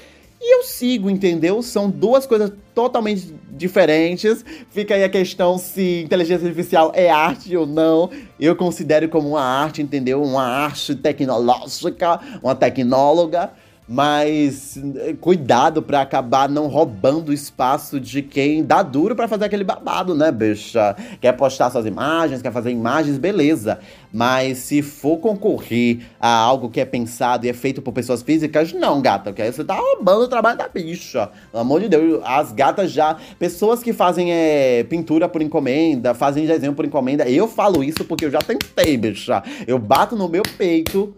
E 0.41 0.55
eu 0.55 0.63
sigo, 0.63 1.09
entendeu? 1.09 1.61
São 1.61 1.89
duas 1.89 2.25
coisas 2.25 2.51
totalmente 2.73 3.33
diferentes. 3.51 4.45
Fica 4.69 4.95
aí 4.95 5.03
a 5.03 5.09
questão 5.09 5.57
se 5.57 6.03
inteligência 6.03 6.47
artificial 6.47 6.91
é 6.95 7.09
arte 7.09 7.55
ou 7.57 7.65
não. 7.65 8.09
Eu 8.39 8.55
considero 8.55 9.09
como 9.09 9.29
uma 9.29 9.41
arte, 9.41 9.81
entendeu? 9.81 10.23
Uma 10.23 10.43
arte 10.43 10.95
tecnológica, 10.95 12.19
uma 12.41 12.55
tecnóloga 12.55 13.51
mas 13.91 14.77
eh, 14.77 15.15
cuidado 15.19 15.81
para 15.81 15.99
acabar 15.99 16.47
não 16.47 16.67
roubando 16.67 17.29
o 17.29 17.33
espaço 17.33 17.99
de 17.99 18.21
quem 18.21 18.63
dá 18.63 18.83
duro 18.83 19.15
para 19.15 19.27
fazer 19.27 19.45
aquele 19.45 19.63
babado, 19.63 20.13
né, 20.13 20.31
bicha? 20.31 20.95
Quer 21.19 21.31
postar 21.31 21.71
suas 21.71 21.87
imagens, 21.87 22.39
quer 22.39 22.51
fazer 22.51 22.69
imagens, 22.69 23.17
beleza. 23.17 23.79
Mas 24.13 24.59
se 24.59 24.83
for 24.83 25.17
concorrer 25.17 26.01
a 26.19 26.29
algo 26.29 26.69
que 26.69 26.79
é 26.79 26.85
pensado 26.85 27.47
e 27.47 27.49
é 27.49 27.53
feito 27.53 27.81
por 27.81 27.91
pessoas 27.91 28.21
físicas, 28.21 28.73
não, 28.73 29.01
gata, 29.01 29.31
porque 29.31 29.41
aí 29.41 29.51
você 29.51 29.63
tá 29.63 29.73
roubando 29.73 30.21
o 30.21 30.27
trabalho 30.27 30.57
da 30.59 30.67
bicha. 30.67 31.27
Pelo 31.51 31.61
amor 31.61 31.81
de 31.81 31.89
Deus, 31.89 32.21
as 32.23 32.51
gatas 32.51 32.91
já. 32.91 33.17
Pessoas 33.39 33.81
que 33.81 33.91
fazem 33.91 34.31
é, 34.31 34.83
pintura 34.83 35.27
por 35.27 35.41
encomenda, 35.41 36.13
fazem 36.13 36.45
desenho 36.45 36.73
por 36.73 36.85
encomenda. 36.85 37.27
Eu 37.27 37.47
falo 37.47 37.83
isso 37.83 38.05
porque 38.05 38.25
eu 38.25 38.31
já 38.31 38.39
tentei, 38.39 38.97
bicha. 38.97 39.41
Eu 39.65 39.79
bato 39.79 40.15
no 40.15 40.29
meu 40.29 40.43
peito 40.43 41.15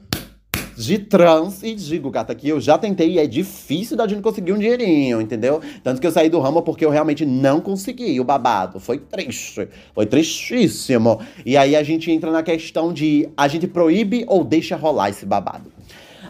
de 0.84 0.98
trans 1.00 1.64
e 1.64 1.76
digo, 1.76 2.10
gata, 2.10 2.34
que 2.34 2.50
eu 2.50 2.60
já 2.60 2.78
tentei 2.78 3.12
e 3.12 3.20
é 3.20 3.28
difícil 3.28 3.96
da 3.98 4.08
gente 4.08 4.22
conseguir 4.22 4.54
um 4.54 4.58
dinheirinho, 4.58 5.22
entendeu? 5.22 5.62
Tanto 5.84 6.00
que 6.00 6.08
eu 6.08 6.12
saí 6.12 6.30
do 6.30 6.40
ramo 6.40 6.62
porque 6.62 6.86
eu 6.86 6.90
realmente 6.90 7.26
não 7.26 7.60
consegui 7.60 8.20
o 8.20 8.24
babado. 8.24 8.80
Foi 8.80 8.98
triste. 8.98 9.68
Foi 9.94 10.06
tristíssimo. 10.06 11.20
E 11.46 11.58
aí 11.58 11.76
a 11.76 11.84
gente 11.84 12.12
entra 12.12 12.32
na 12.32 12.44
questão 12.44 12.94
de 12.94 13.30
a 13.36 13.48
gente 13.48 13.68
proíbe 13.68 14.26
ou 14.28 14.44
deixa 14.44 14.76
rolar 14.76 15.10
esse 15.10 15.26
babado. 15.26 15.72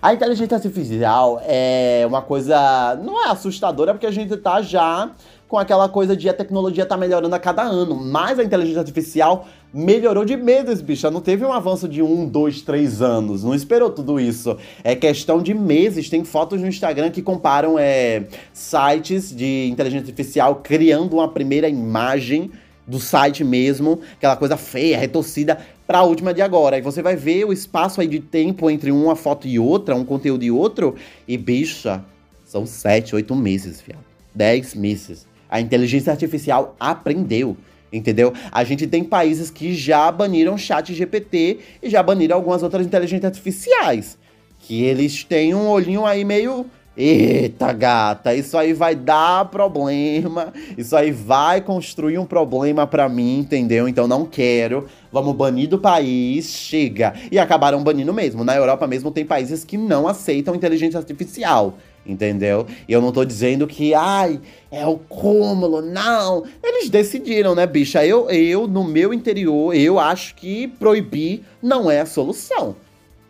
A 0.01 0.15
inteligência 0.15 0.55
artificial 0.55 1.39
é 1.46 2.03
uma 2.08 2.24
coisa. 2.24 3.00
Não 3.03 3.24
é 3.24 3.29
assustadora, 3.29 3.93
porque 3.93 4.08
a 4.08 4.12
gente 4.12 4.36
tá 4.38 4.60
já 4.60 5.12
com 5.51 5.58
aquela 5.58 5.89
coisa 5.89 6.15
de 6.15 6.29
a 6.29 6.34
tecnologia 6.34 6.86
tá 6.86 6.96
melhorando 6.96 7.36
a 7.36 7.39
cada 7.39 7.62
ano. 7.62 7.93
Mas 7.93 8.39
a 8.39 8.43
inteligência 8.43 8.79
artificial 8.79 9.46
melhorou 9.74 10.24
de 10.24 10.38
meses, 10.38 10.79
bicha. 10.79 11.12
Não 11.12 11.20
teve 11.20 11.43
um 11.43 11.51
avanço 11.51 11.89
de 11.89 12.01
um, 12.01 12.25
dois, 12.25 12.62
três 12.62 13.01
anos. 13.01 13.43
Não 13.43 13.53
esperou 13.53 13.89
tudo 13.89 14.17
isso. 14.17 14.58
É 14.81 14.96
questão 14.96 15.41
de 15.41 15.53
meses. 15.53 16.10
Tem 16.10 16.24
fotos 16.24 16.62
no 16.62 16.67
Instagram 16.67 17.12
que 17.12 17.22
comparam 17.22 17.77
é, 17.77 18.27
sites 18.53 19.36
de 19.36 19.67
inteligência 19.70 20.05
artificial 20.05 20.62
criando 20.63 21.15
uma 21.17 21.27
primeira 21.27 21.67
imagem 21.67 22.50
do 22.88 22.98
site 22.98 23.43
mesmo, 23.43 24.00
aquela 24.13 24.38
coisa 24.38 24.55
feia, 24.55 24.98
retorcida, 24.98 25.60
para 25.86 26.00
a 26.00 26.03
última 26.03 26.34
de 26.34 26.41
agora. 26.41 26.77
E 26.77 26.81
você 26.81 27.01
vai 27.01 27.17
ver 27.17 27.43
o 27.43 27.51
espaço 27.51 28.00
aí 28.00 28.08
de 28.08 28.22
tempo 28.22 28.70
entre 28.70 28.89
uma 28.89 29.17
foto 29.17 29.50
e 29.50 29.60
outra, 29.60 29.96
um 29.96 30.05
conteúdo 30.05 30.43
e 30.43 30.51
outro, 30.51 30.96
e 31.27 31.38
bicha, 31.38 32.03
são 32.46 32.65
sete, 32.65 33.13
oito 33.15 33.36
meses, 33.36 33.81
fiado. 33.81 34.03
Dez 34.34 34.74
meses. 34.74 35.29
A 35.51 35.62
inteligência 35.62 36.12
artificial 36.12 36.75
aprendeu 36.79 37.58
entendeu? 37.91 38.34
A 38.51 38.63
gente 38.63 38.88
tem 38.88 39.03
países 39.03 39.51
que 39.51 39.74
já 39.74 40.12
baniram 40.12 40.58
chat 40.58 40.93
GPT 40.93 41.60
e 41.84 41.89
já 41.89 42.01
baniram 42.01 42.38
algumas 42.38 42.63
outras 42.63 42.86
inteligências 42.86 43.25
artificiais. 43.25 44.17
Que 44.60 44.84
eles 44.84 45.24
têm 45.24 45.53
um 45.53 45.67
olhinho 45.67 46.05
aí 46.05 46.24
meio. 46.24 46.65
Eita, 46.96 47.72
gata, 47.72 48.36
isso 48.36 48.58
aí 48.58 48.74
vai 48.74 48.96
dar 48.96 49.46
problema. 49.46 50.53
Isso 50.77 50.96
aí 50.96 51.10
vai 51.10 51.62
construir 51.62 52.17
um 52.17 52.25
problema 52.25 52.86
para 52.86 53.08
mim, 53.08 53.39
entendeu? 53.39 53.88
Então 53.88 54.08
não 54.08 54.25
quero. 54.25 54.88
Vamos 55.12 55.36
banir 55.36 55.70
do 55.70 55.79
país, 55.79 56.46
chega. 56.48 57.13
E 57.31 57.39
acabaram 57.39 57.81
banindo 57.81 58.13
mesmo. 58.13 58.43
Na 58.43 58.55
Europa 58.55 58.86
mesmo 58.88 59.10
tem 59.10 59.25
países 59.25 59.63
que 59.63 59.77
não 59.77 60.08
aceitam 60.08 60.53
inteligência 60.53 61.00
artificial 61.00 61.77
entendeu? 62.05 62.65
E 62.88 62.93
eu 62.93 63.01
não 63.01 63.12
tô 63.12 63.24
dizendo 63.24 63.67
que, 63.67 63.93
ai, 63.93 64.39
é 64.72 64.86
o 64.86 64.98
cúmulo, 64.98 65.81
não. 65.81 66.43
Eles 66.63 66.89
decidiram, 66.89 67.55
né, 67.55 67.65
bicha? 67.65 68.05
Eu, 68.05 68.29
eu, 68.29 68.67
no 68.67 68.84
meu 68.84 69.13
interior, 69.13 69.75
eu 69.75 70.00
acho 70.00 70.36
que 70.36 70.67
proibir 70.67 71.43
não 71.62 71.89
é 71.89 72.01
a 72.01 72.05
solução. 72.05 72.75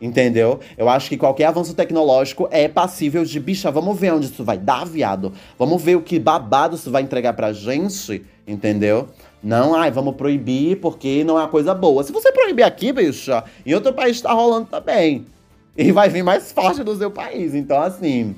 Entendeu? 0.01 0.60
Eu 0.75 0.90
acho 0.90 1.10
que 1.10 1.18
qualquer 1.18 1.46
avanço 1.46 1.75
tecnológico 1.75 2.48
é 2.50 2.68
passível 2.68 3.24
de, 3.24 3.40
bicha, 3.40 3.70
vamos 3.70 4.00
ver 4.00 4.12
onde 4.12 4.25
isso 4.25 4.44
vai 4.44 4.58
dar, 4.58 4.84
viado. 4.84 5.32
Vamos 5.60 5.80
ver 5.80 5.96
o 5.96 6.01
que 6.01 6.18
babado 6.18 6.75
isso 6.75 6.90
vai 6.90 7.04
entregar 7.04 7.34
pra 7.34 7.54
gente, 7.54 8.24
entendeu? 8.48 9.08
Não, 9.44 9.75
ai, 9.75 9.92
vamos 9.92 10.16
proibir 10.16 10.78
porque 10.78 11.24
não 11.24 11.38
é 11.38 11.42
uma 11.42 11.48
coisa 11.48 11.75
boa. 11.75 12.04
Se 12.04 12.12
você 12.12 12.32
proibir 12.32 12.63
aqui, 12.63 12.92
bicha, 12.92 13.44
em 13.63 13.75
outro 13.75 13.94
país 13.94 14.20
tá 14.20 14.32
rolando 14.34 14.68
também. 14.68 15.28
E 15.78 15.92
vai 15.92 16.10
vir 16.10 16.24
mais 16.24 16.51
forte 16.51 16.84
do 16.84 16.96
seu 16.96 17.12
país. 17.12 17.54
Então, 17.54 17.80
assim. 17.80 18.36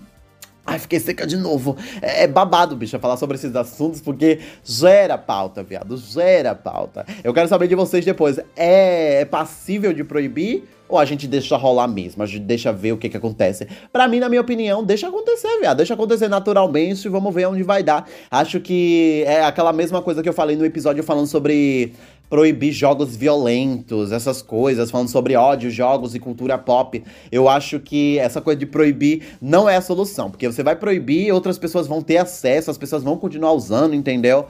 Ai, 0.65 0.79
fiquei 0.79 0.99
seca 0.99 1.27
de 1.27 1.35
novo. 1.35 1.75
É, 2.01 2.23
é 2.23 2.27
babado, 2.27 2.75
bicho, 2.75 2.97
falar 2.99 3.17
sobre 3.17 3.35
esses 3.35 3.55
assuntos, 3.55 3.99
porque 3.99 4.39
gera 4.63 5.17
pauta, 5.17 5.61
viado. 5.61 5.97
Gera 5.97 6.55
pauta. 6.55 7.05
Eu 7.23 7.33
quero 7.33 7.49
saber 7.49 7.67
de 7.67 7.75
vocês 7.75 8.05
depois. 8.05 8.39
É, 8.55 9.21
é 9.21 9.25
passível 9.25 9.93
de 9.93 10.03
proibir? 10.03 10.63
ou 10.93 10.99
a 10.99 11.05
gente 11.05 11.27
deixa 11.27 11.57
rolar 11.57 11.87
mesmo, 11.87 12.21
a 12.21 12.25
gente 12.27 12.41
deixa 12.41 12.71
ver 12.71 12.91
o 12.91 12.97
que 12.97 13.09
que 13.09 13.17
acontece. 13.17 13.67
Para 13.91 14.07
mim, 14.07 14.19
na 14.19 14.29
minha 14.29 14.41
opinião, 14.41 14.83
deixa 14.83 15.07
acontecer, 15.07 15.59
viado, 15.59 15.77
deixa 15.77 15.95
acontecer 15.95 16.27
naturalmente 16.27 17.05
e 17.05 17.09
vamos 17.09 17.33
ver 17.33 17.47
onde 17.47 17.63
vai 17.63 17.81
dar. 17.81 18.07
Acho 18.29 18.59
que 18.59 19.23
é 19.25 19.43
aquela 19.43 19.73
mesma 19.73 20.03
coisa 20.03 20.21
que 20.21 20.29
eu 20.29 20.33
falei 20.33 20.55
no 20.55 20.63
episódio 20.63 21.01
falando 21.01 21.25
sobre 21.25 21.93
proibir 22.33 22.71
jogos 22.71 23.15
violentos, 23.15 24.11
essas 24.11 24.41
coisas, 24.41 24.89
falando 24.89 25.07
sobre 25.07 25.35
ódio, 25.35 25.69
jogos 25.69 26.15
e 26.15 26.19
cultura 26.19 26.57
pop. 26.57 27.03
Eu 27.31 27.47
acho 27.47 27.79
que 27.79 28.17
essa 28.17 28.41
coisa 28.41 28.59
de 28.59 28.65
proibir 28.65 29.37
não 29.39 29.69
é 29.69 29.75
a 29.75 29.81
solução, 29.81 30.31
porque 30.31 30.47
você 30.47 30.63
vai 30.63 30.75
proibir, 30.75 31.31
outras 31.31 31.59
pessoas 31.59 31.85
vão 31.85 32.01
ter 32.01 32.17
acesso, 32.17 32.71
as 32.71 32.77
pessoas 32.77 33.03
vão 33.03 33.17
continuar 33.17 33.51
usando, 33.51 33.93
entendeu? 33.93 34.47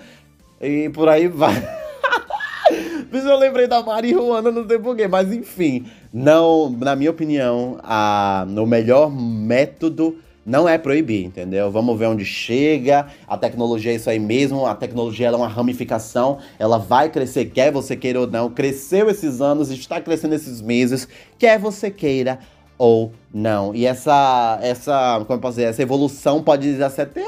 E 0.62 0.88
por 0.92 1.10
aí 1.10 1.28
vai. 1.28 1.56
Mas 3.12 3.26
eu 3.26 3.38
lembrei 3.38 3.68
da 3.68 3.84
marihuana, 3.84 4.50
não 4.50 4.66
sei 4.66 4.80
porquê. 4.80 5.06
Mas 5.06 5.34
enfim, 5.34 5.86
não, 6.14 6.70
na 6.70 6.96
minha 6.96 7.12
opinião, 7.12 7.78
a, 7.84 8.48
o 8.48 8.66
melhor 8.66 9.12
método 9.12 10.20
não 10.46 10.68
é 10.68 10.78
proibir, 10.78 11.26
entendeu? 11.26 11.72
Vamos 11.72 11.98
ver 11.98 12.08
onde 12.08 12.26
chega. 12.26 13.08
A 13.28 13.38
tecnologia 13.38 13.92
é 13.92 13.96
isso 13.96 14.10
aí 14.10 14.20
mesmo. 14.20 14.66
A 14.66 14.76
tecnologia 14.76 15.28
é 15.28 15.32
uma 15.36 15.48
ramificação. 15.48 16.40
Ela 16.60 16.78
vai 16.78 17.10
crescer, 17.10 17.46
quer 17.46 17.72
você 17.72 17.96
queira 17.96 18.20
ou 18.20 18.28
não. 18.28 18.50
Cresceu 18.50 19.10
esses 19.10 19.42
anos, 19.42 19.72
está 19.72 20.02
crescendo 20.02 20.36
esses 20.36 20.62
meses, 20.62 21.08
quer 21.38 21.58
você 21.58 21.90
queira 21.90 22.40
ou 22.78 23.14
não. 23.34 23.74
E 23.74 23.86
essa, 23.86 24.60
essa, 24.62 25.24
como 25.26 25.38
eu 25.38 25.42
posso 25.42 25.56
dizer, 25.56 25.70
essa 25.70 25.82
evolução 25.82 26.44
pode 26.44 26.84
até 26.84 27.26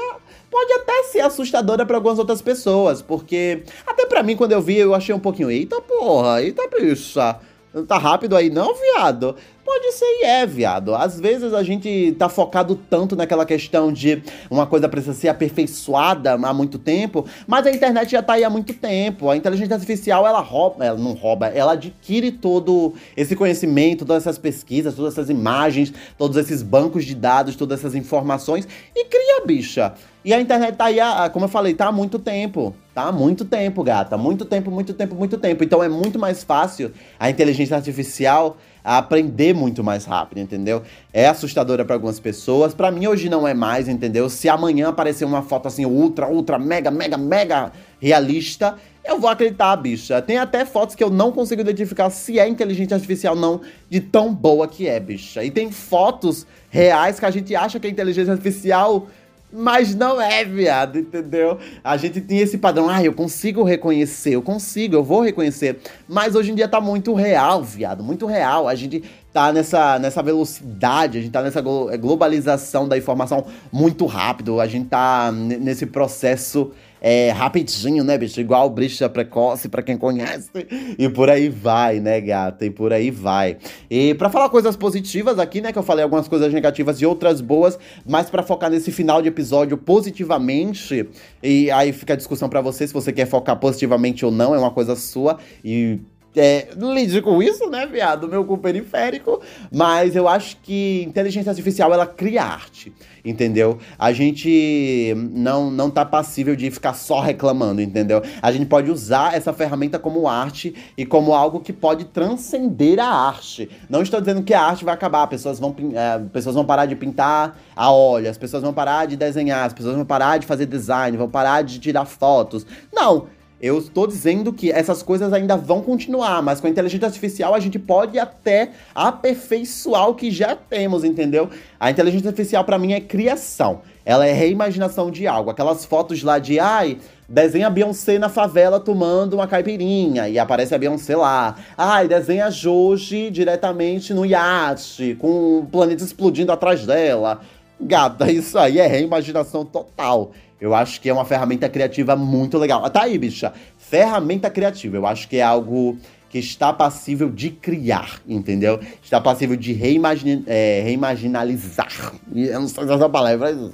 pode 0.50 0.72
até 0.72 1.02
ser 1.04 1.20
assustadora 1.20 1.84
para 1.84 1.96
algumas 1.96 2.18
outras 2.18 2.40
pessoas, 2.40 3.02
porque 3.02 3.62
até 3.86 4.06
para 4.06 4.22
mim 4.22 4.36
quando 4.36 4.52
eu 4.52 4.62
vi 4.62 4.78
eu 4.78 4.94
achei 4.94 5.14
um 5.14 5.18
pouquinho, 5.18 5.50
eita 5.50 5.80
porra, 5.80 6.42
eita 6.42 6.62
bicha. 6.68 7.38
Tá 7.86 7.98
rápido 7.98 8.34
aí 8.34 8.48
não, 8.48 8.74
viado? 8.74 9.36
Pode 9.66 9.92
ser 9.94 10.04
e 10.04 10.24
é, 10.24 10.46
viado. 10.46 10.94
Às 10.94 11.18
vezes 11.18 11.52
a 11.52 11.60
gente 11.60 12.14
tá 12.16 12.28
focado 12.28 12.76
tanto 12.88 13.16
naquela 13.16 13.44
questão 13.44 13.92
de 13.92 14.22
uma 14.48 14.64
coisa 14.64 14.88
precisa 14.88 15.12
ser 15.12 15.26
aperfeiçoada 15.26 16.34
há 16.34 16.54
muito 16.54 16.78
tempo, 16.78 17.26
mas 17.48 17.66
a 17.66 17.72
internet 17.72 18.12
já 18.12 18.22
tá 18.22 18.34
aí 18.34 18.44
há 18.44 18.48
muito 18.48 18.72
tempo. 18.74 19.28
A 19.28 19.36
inteligência 19.36 19.74
artificial, 19.74 20.24
ela 20.24 20.38
rouba, 20.38 20.84
ela 20.84 20.96
não 20.96 21.14
rouba, 21.14 21.48
ela 21.48 21.72
adquire 21.72 22.30
todo 22.30 22.94
esse 23.16 23.34
conhecimento, 23.34 24.04
todas 24.04 24.22
essas 24.22 24.38
pesquisas, 24.38 24.94
todas 24.94 25.14
essas 25.14 25.30
imagens, 25.30 25.92
todos 26.16 26.36
esses 26.36 26.62
bancos 26.62 27.04
de 27.04 27.16
dados, 27.16 27.56
todas 27.56 27.80
essas 27.80 27.96
informações 27.96 28.68
e 28.94 29.04
cria, 29.06 29.44
bicha. 29.44 29.94
E 30.26 30.34
a 30.34 30.40
internet 30.40 30.74
tá 30.74 30.86
aí, 30.86 30.98
como 31.32 31.44
eu 31.44 31.48
falei, 31.48 31.72
tá 31.72 31.86
há 31.86 31.92
muito 31.92 32.18
tempo. 32.18 32.74
Tá 32.92 33.04
há 33.04 33.12
muito 33.12 33.44
tempo, 33.44 33.84
gata. 33.84 34.18
Muito 34.18 34.44
tempo, 34.44 34.72
muito 34.72 34.92
tempo, 34.92 35.14
muito 35.14 35.38
tempo. 35.38 35.62
Então 35.62 35.80
é 35.80 35.88
muito 35.88 36.18
mais 36.18 36.42
fácil 36.42 36.90
a 37.16 37.30
inteligência 37.30 37.76
artificial 37.76 38.56
aprender 38.82 39.54
muito 39.54 39.84
mais 39.84 40.04
rápido, 40.04 40.38
entendeu? 40.38 40.82
É 41.12 41.28
assustadora 41.28 41.84
para 41.84 41.94
algumas 41.94 42.18
pessoas. 42.18 42.74
Para 42.74 42.90
mim 42.90 43.06
hoje 43.06 43.28
não 43.28 43.46
é 43.46 43.54
mais, 43.54 43.86
entendeu? 43.86 44.28
Se 44.28 44.48
amanhã 44.48 44.88
aparecer 44.88 45.24
uma 45.24 45.42
foto 45.42 45.68
assim 45.68 45.86
ultra, 45.86 46.26
ultra, 46.26 46.58
mega, 46.58 46.90
mega, 46.90 47.16
mega 47.16 47.70
realista, 48.00 48.74
eu 49.04 49.20
vou 49.20 49.30
acreditar, 49.30 49.76
bicha. 49.76 50.20
Tem 50.20 50.38
até 50.38 50.64
fotos 50.64 50.96
que 50.96 51.04
eu 51.04 51.10
não 51.10 51.30
consigo 51.30 51.60
identificar 51.60 52.10
se 52.10 52.40
é 52.40 52.48
inteligência 52.48 52.96
artificial 52.96 53.36
não, 53.36 53.60
de 53.88 54.00
tão 54.00 54.34
boa 54.34 54.66
que 54.66 54.88
é, 54.88 54.98
bicha. 54.98 55.44
E 55.44 55.52
tem 55.52 55.70
fotos 55.70 56.44
reais 56.68 57.20
que 57.20 57.26
a 57.26 57.30
gente 57.30 57.54
acha 57.54 57.78
que 57.78 57.86
é 57.86 57.90
inteligência 57.90 58.32
artificial 58.32 59.06
mas 59.52 59.94
não 59.94 60.20
é, 60.20 60.44
viado, 60.44 60.98
entendeu? 60.98 61.58
A 61.82 61.96
gente 61.96 62.20
tinha 62.20 62.42
esse 62.42 62.58
padrão, 62.58 62.88
ah, 62.88 63.02
eu 63.02 63.12
consigo 63.12 63.62
reconhecer, 63.62 64.34
eu 64.34 64.42
consigo, 64.42 64.94
eu 64.94 65.04
vou 65.04 65.22
reconhecer. 65.22 65.78
Mas 66.08 66.34
hoje 66.34 66.52
em 66.52 66.54
dia 66.54 66.68
tá 66.68 66.80
muito 66.80 67.14
real, 67.14 67.62
viado, 67.62 68.02
muito 68.02 68.26
real. 68.26 68.68
A 68.68 68.74
gente 68.74 69.02
tá 69.32 69.52
nessa, 69.52 69.98
nessa 69.98 70.22
velocidade, 70.22 71.18
a 71.18 71.20
gente 71.20 71.30
tá 71.30 71.42
nessa 71.42 71.60
globalização 71.60 72.88
da 72.88 72.98
informação 72.98 73.46
muito 73.72 74.04
rápido, 74.06 74.60
a 74.60 74.66
gente 74.66 74.88
tá 74.88 75.30
nesse 75.32 75.86
processo 75.86 76.72
é, 77.00 77.30
rapidinho, 77.30 78.02
né, 78.02 78.16
bicho? 78.18 78.40
Igual 78.40 78.70
Bricha 78.70 79.08
Precoce, 79.08 79.68
para 79.68 79.82
quem 79.82 79.96
conhece. 79.96 80.50
E 80.98 81.08
por 81.08 81.28
aí 81.28 81.48
vai, 81.48 82.00
né, 82.00 82.20
gata? 82.20 82.64
E 82.64 82.70
por 82.70 82.92
aí 82.92 83.10
vai. 83.10 83.58
E 83.90 84.14
para 84.14 84.30
falar 84.30 84.48
coisas 84.48 84.76
positivas 84.76 85.38
aqui, 85.38 85.60
né, 85.60 85.72
que 85.72 85.78
eu 85.78 85.82
falei 85.82 86.02
algumas 86.02 86.28
coisas 86.28 86.52
negativas 86.52 87.00
e 87.00 87.06
outras 87.06 87.40
boas, 87.40 87.78
mas 88.06 88.30
para 88.30 88.42
focar 88.42 88.70
nesse 88.70 88.90
final 88.90 89.20
de 89.22 89.28
episódio 89.28 89.76
positivamente, 89.76 91.08
e 91.42 91.70
aí 91.70 91.92
fica 91.92 92.14
a 92.14 92.16
discussão 92.16 92.48
para 92.48 92.60
você 92.60 92.86
se 92.86 92.92
você 92.92 93.12
quer 93.12 93.26
focar 93.26 93.56
positivamente 93.56 94.24
ou 94.24 94.30
não, 94.30 94.54
é 94.54 94.58
uma 94.58 94.70
coisa 94.70 94.96
sua. 94.96 95.38
E 95.64 96.00
é, 96.36 96.68
lide 96.76 97.22
com 97.22 97.42
isso, 97.42 97.68
né, 97.68 97.86
viado? 97.86 98.28
Meu 98.28 98.44
cu 98.44 98.58
periférico. 98.58 99.40
Mas 99.72 100.14
eu 100.14 100.28
acho 100.28 100.58
que 100.62 101.02
inteligência 101.02 101.50
artificial, 101.50 101.92
ela 101.92 102.06
cria 102.06 102.42
arte, 102.42 102.92
entendeu? 103.24 103.78
A 103.98 104.12
gente 104.12 105.14
não, 105.32 105.70
não 105.70 105.90
tá 105.90 106.04
passível 106.04 106.54
de 106.54 106.70
ficar 106.70 106.94
só 106.94 107.20
reclamando, 107.20 107.80
entendeu? 107.80 108.22
A 108.42 108.52
gente 108.52 108.66
pode 108.66 108.90
usar 108.90 109.34
essa 109.34 109.52
ferramenta 109.52 109.98
como 109.98 110.28
arte 110.28 110.74
e 110.96 111.06
como 111.06 111.32
algo 111.32 111.60
que 111.60 111.72
pode 111.72 112.04
transcender 112.06 112.98
a 113.00 113.08
arte. 113.08 113.70
Não 113.88 114.02
estou 114.02 114.20
dizendo 114.20 114.42
que 114.42 114.52
a 114.52 114.62
arte 114.62 114.84
vai 114.84 114.94
acabar, 114.94 115.26
pessoas 115.26 115.58
vão, 115.58 115.74
é, 115.94 116.18
pessoas 116.32 116.54
vão 116.54 116.64
parar 116.64 116.86
de 116.86 116.94
pintar 116.94 117.58
a 117.74 117.90
óleo, 117.90 118.28
as 118.28 118.38
pessoas 118.38 118.62
vão 118.62 118.72
parar 118.72 119.06
de 119.06 119.16
desenhar, 119.16 119.66
as 119.66 119.72
pessoas 119.72 119.96
vão 119.96 120.04
parar 120.04 120.38
de 120.38 120.46
fazer 120.46 120.66
design, 120.66 121.16
vão 121.16 121.28
parar 121.28 121.62
de 121.62 121.78
tirar 121.78 122.04
fotos. 122.04 122.66
Não, 122.92 123.26
eu 123.60 123.78
estou 123.78 124.06
dizendo 124.06 124.52
que 124.52 124.70
essas 124.70 125.02
coisas 125.02 125.32
ainda 125.32 125.56
vão 125.56 125.80
continuar, 125.80 126.42
mas 126.42 126.60
com 126.60 126.66
a 126.66 126.70
inteligência 126.70 127.06
artificial 127.06 127.54
a 127.54 127.60
gente 127.60 127.78
pode 127.78 128.18
até 128.18 128.70
aperfeiçoar 128.94 130.10
o 130.10 130.14
que 130.14 130.30
já 130.30 130.54
temos, 130.54 131.04
entendeu? 131.04 131.48
A 131.80 131.90
inteligência 131.90 132.28
artificial 132.28 132.64
para 132.64 132.78
mim 132.78 132.92
é 132.92 133.00
criação. 133.00 133.80
Ela 134.04 134.26
é 134.26 134.32
reimaginação 134.32 135.10
de 135.10 135.26
algo. 135.26 135.50
Aquelas 135.50 135.84
fotos 135.84 136.22
lá 136.22 136.38
de, 136.38 136.60
ai, 136.60 136.98
desenha 137.28 137.66
a 137.66 137.70
Beyoncé 137.70 138.18
na 138.18 138.28
favela 138.28 138.78
tomando 138.78 139.34
uma 139.34 139.48
caipirinha 139.48 140.28
e 140.28 140.38
aparece 140.38 140.74
a 140.74 140.78
Beyoncé 140.78 141.16
lá. 141.16 141.56
Ai, 141.76 142.06
desenha 142.06 142.46
a 142.46 142.50
Joji 142.50 143.30
diretamente 143.30 144.12
no 144.12 144.24
iate, 144.26 145.16
com 145.18 145.60
o 145.60 145.66
planeta 145.66 146.04
explodindo 146.04 146.52
atrás 146.52 146.84
dela. 146.84 147.40
Gata, 147.80 148.30
isso 148.30 148.58
aí 148.58 148.78
é 148.78 148.86
reimaginação 148.86 149.64
total. 149.64 150.32
Eu 150.60 150.74
acho 150.74 151.00
que 151.00 151.08
é 151.08 151.12
uma 151.12 151.24
ferramenta 151.24 151.68
criativa 151.68 152.16
muito 152.16 152.56
legal. 152.58 152.88
Tá 152.90 153.02
aí, 153.02 153.18
bicha. 153.18 153.52
Ferramenta 153.76 154.48
criativa. 154.50 154.96
Eu 154.96 155.06
acho 155.06 155.28
que 155.28 155.36
é 155.36 155.42
algo 155.42 155.98
que 156.30 156.38
está 156.38 156.72
passível 156.72 157.30
de 157.30 157.50
criar, 157.50 158.20
entendeu? 158.26 158.80
Está 159.02 159.20
passível 159.20 159.56
de 159.56 159.72
reimagine, 159.72 160.42
é, 160.46 160.82
reimaginalizar. 160.82 162.12
Eu 162.34 162.60
não 162.60 162.68
sei 162.68 162.84
se 162.84 162.92
essa 162.92 163.08
palavra 163.08 163.52
né? 163.52 163.68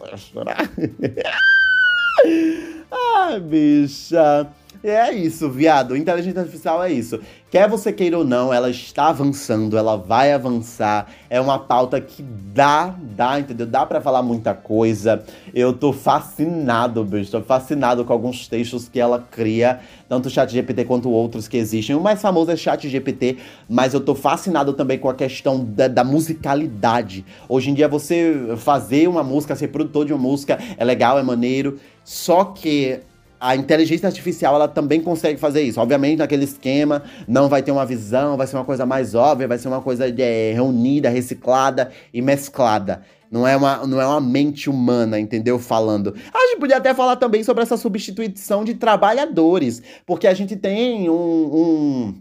Ai, 2.90 3.40
bicha. 3.42 4.48
É 4.92 5.12
isso, 5.12 5.48
viado. 5.48 5.96
Inteligência 5.96 6.40
artificial 6.40 6.82
é 6.82 6.92
isso. 6.92 7.20
Quer 7.50 7.68
você 7.68 7.92
queira 7.92 8.18
ou 8.18 8.24
não, 8.24 8.52
ela 8.52 8.70
está 8.70 9.08
avançando, 9.08 9.76
ela 9.76 9.96
vai 9.96 10.32
avançar. 10.32 11.06
É 11.30 11.40
uma 11.40 11.58
pauta 11.58 12.00
que 12.00 12.22
dá, 12.22 12.94
dá, 13.14 13.38
entendeu? 13.38 13.66
Dá 13.66 13.86
para 13.86 14.00
falar 14.00 14.22
muita 14.22 14.54
coisa. 14.54 15.22
Eu 15.54 15.72
tô 15.72 15.92
fascinado, 15.92 17.04
bicho. 17.04 17.30
Tô 17.30 17.42
fascinado 17.42 18.04
com 18.04 18.12
alguns 18.12 18.48
textos 18.48 18.88
que 18.88 18.98
ela 18.98 19.24
cria, 19.30 19.80
tanto 20.08 20.26
o 20.26 20.30
Chat 20.30 20.50
GPT 20.50 20.84
quanto 20.84 21.10
outros 21.10 21.46
que 21.46 21.58
existem. 21.58 21.94
O 21.94 22.00
mais 22.00 22.20
famoso 22.20 22.50
é 22.50 22.56
Chat 22.56 22.88
GPT, 22.88 23.36
mas 23.68 23.94
eu 23.94 24.00
tô 24.00 24.14
fascinado 24.14 24.72
também 24.72 24.98
com 24.98 25.08
a 25.08 25.14
questão 25.14 25.64
da, 25.64 25.88
da 25.88 26.02
musicalidade. 26.02 27.24
Hoje 27.48 27.70
em 27.70 27.74
dia, 27.74 27.86
você 27.86 28.56
fazer 28.56 29.08
uma 29.08 29.22
música, 29.22 29.54
ser 29.54 29.68
produtor 29.68 30.06
de 30.06 30.12
uma 30.12 30.22
música, 30.22 30.58
é 30.76 30.84
legal, 30.84 31.18
é 31.18 31.22
maneiro. 31.22 31.78
Só 32.02 32.44
que 32.46 33.00
a 33.42 33.56
inteligência 33.56 34.06
artificial 34.06 34.54
ela 34.54 34.68
também 34.68 35.00
consegue 35.00 35.38
fazer 35.38 35.62
isso. 35.62 35.80
Obviamente, 35.80 36.18
naquele 36.18 36.44
esquema, 36.44 37.02
não 37.26 37.48
vai 37.48 37.60
ter 37.60 37.72
uma 37.72 37.84
visão, 37.84 38.36
vai 38.36 38.46
ser 38.46 38.54
uma 38.54 38.64
coisa 38.64 38.86
mais 38.86 39.16
óbvia, 39.16 39.48
vai 39.48 39.58
ser 39.58 39.66
uma 39.66 39.80
coisa 39.80 40.06
é, 40.06 40.52
reunida, 40.52 41.08
reciclada 41.08 41.90
e 42.14 42.22
mesclada. 42.22 43.02
Não 43.28 43.48
é, 43.48 43.56
uma, 43.56 43.84
não 43.84 44.00
é 44.00 44.06
uma 44.06 44.20
mente 44.20 44.70
humana, 44.70 45.18
entendeu? 45.18 45.58
Falando. 45.58 46.14
A 46.32 46.38
gente 46.48 46.60
podia 46.60 46.76
até 46.76 46.94
falar 46.94 47.16
também 47.16 47.42
sobre 47.42 47.64
essa 47.64 47.76
substituição 47.76 48.62
de 48.62 48.74
trabalhadores, 48.74 49.82
porque 50.06 50.28
a 50.28 50.34
gente 50.34 50.54
tem 50.54 51.10
um, 51.10 51.14
um 51.14 52.14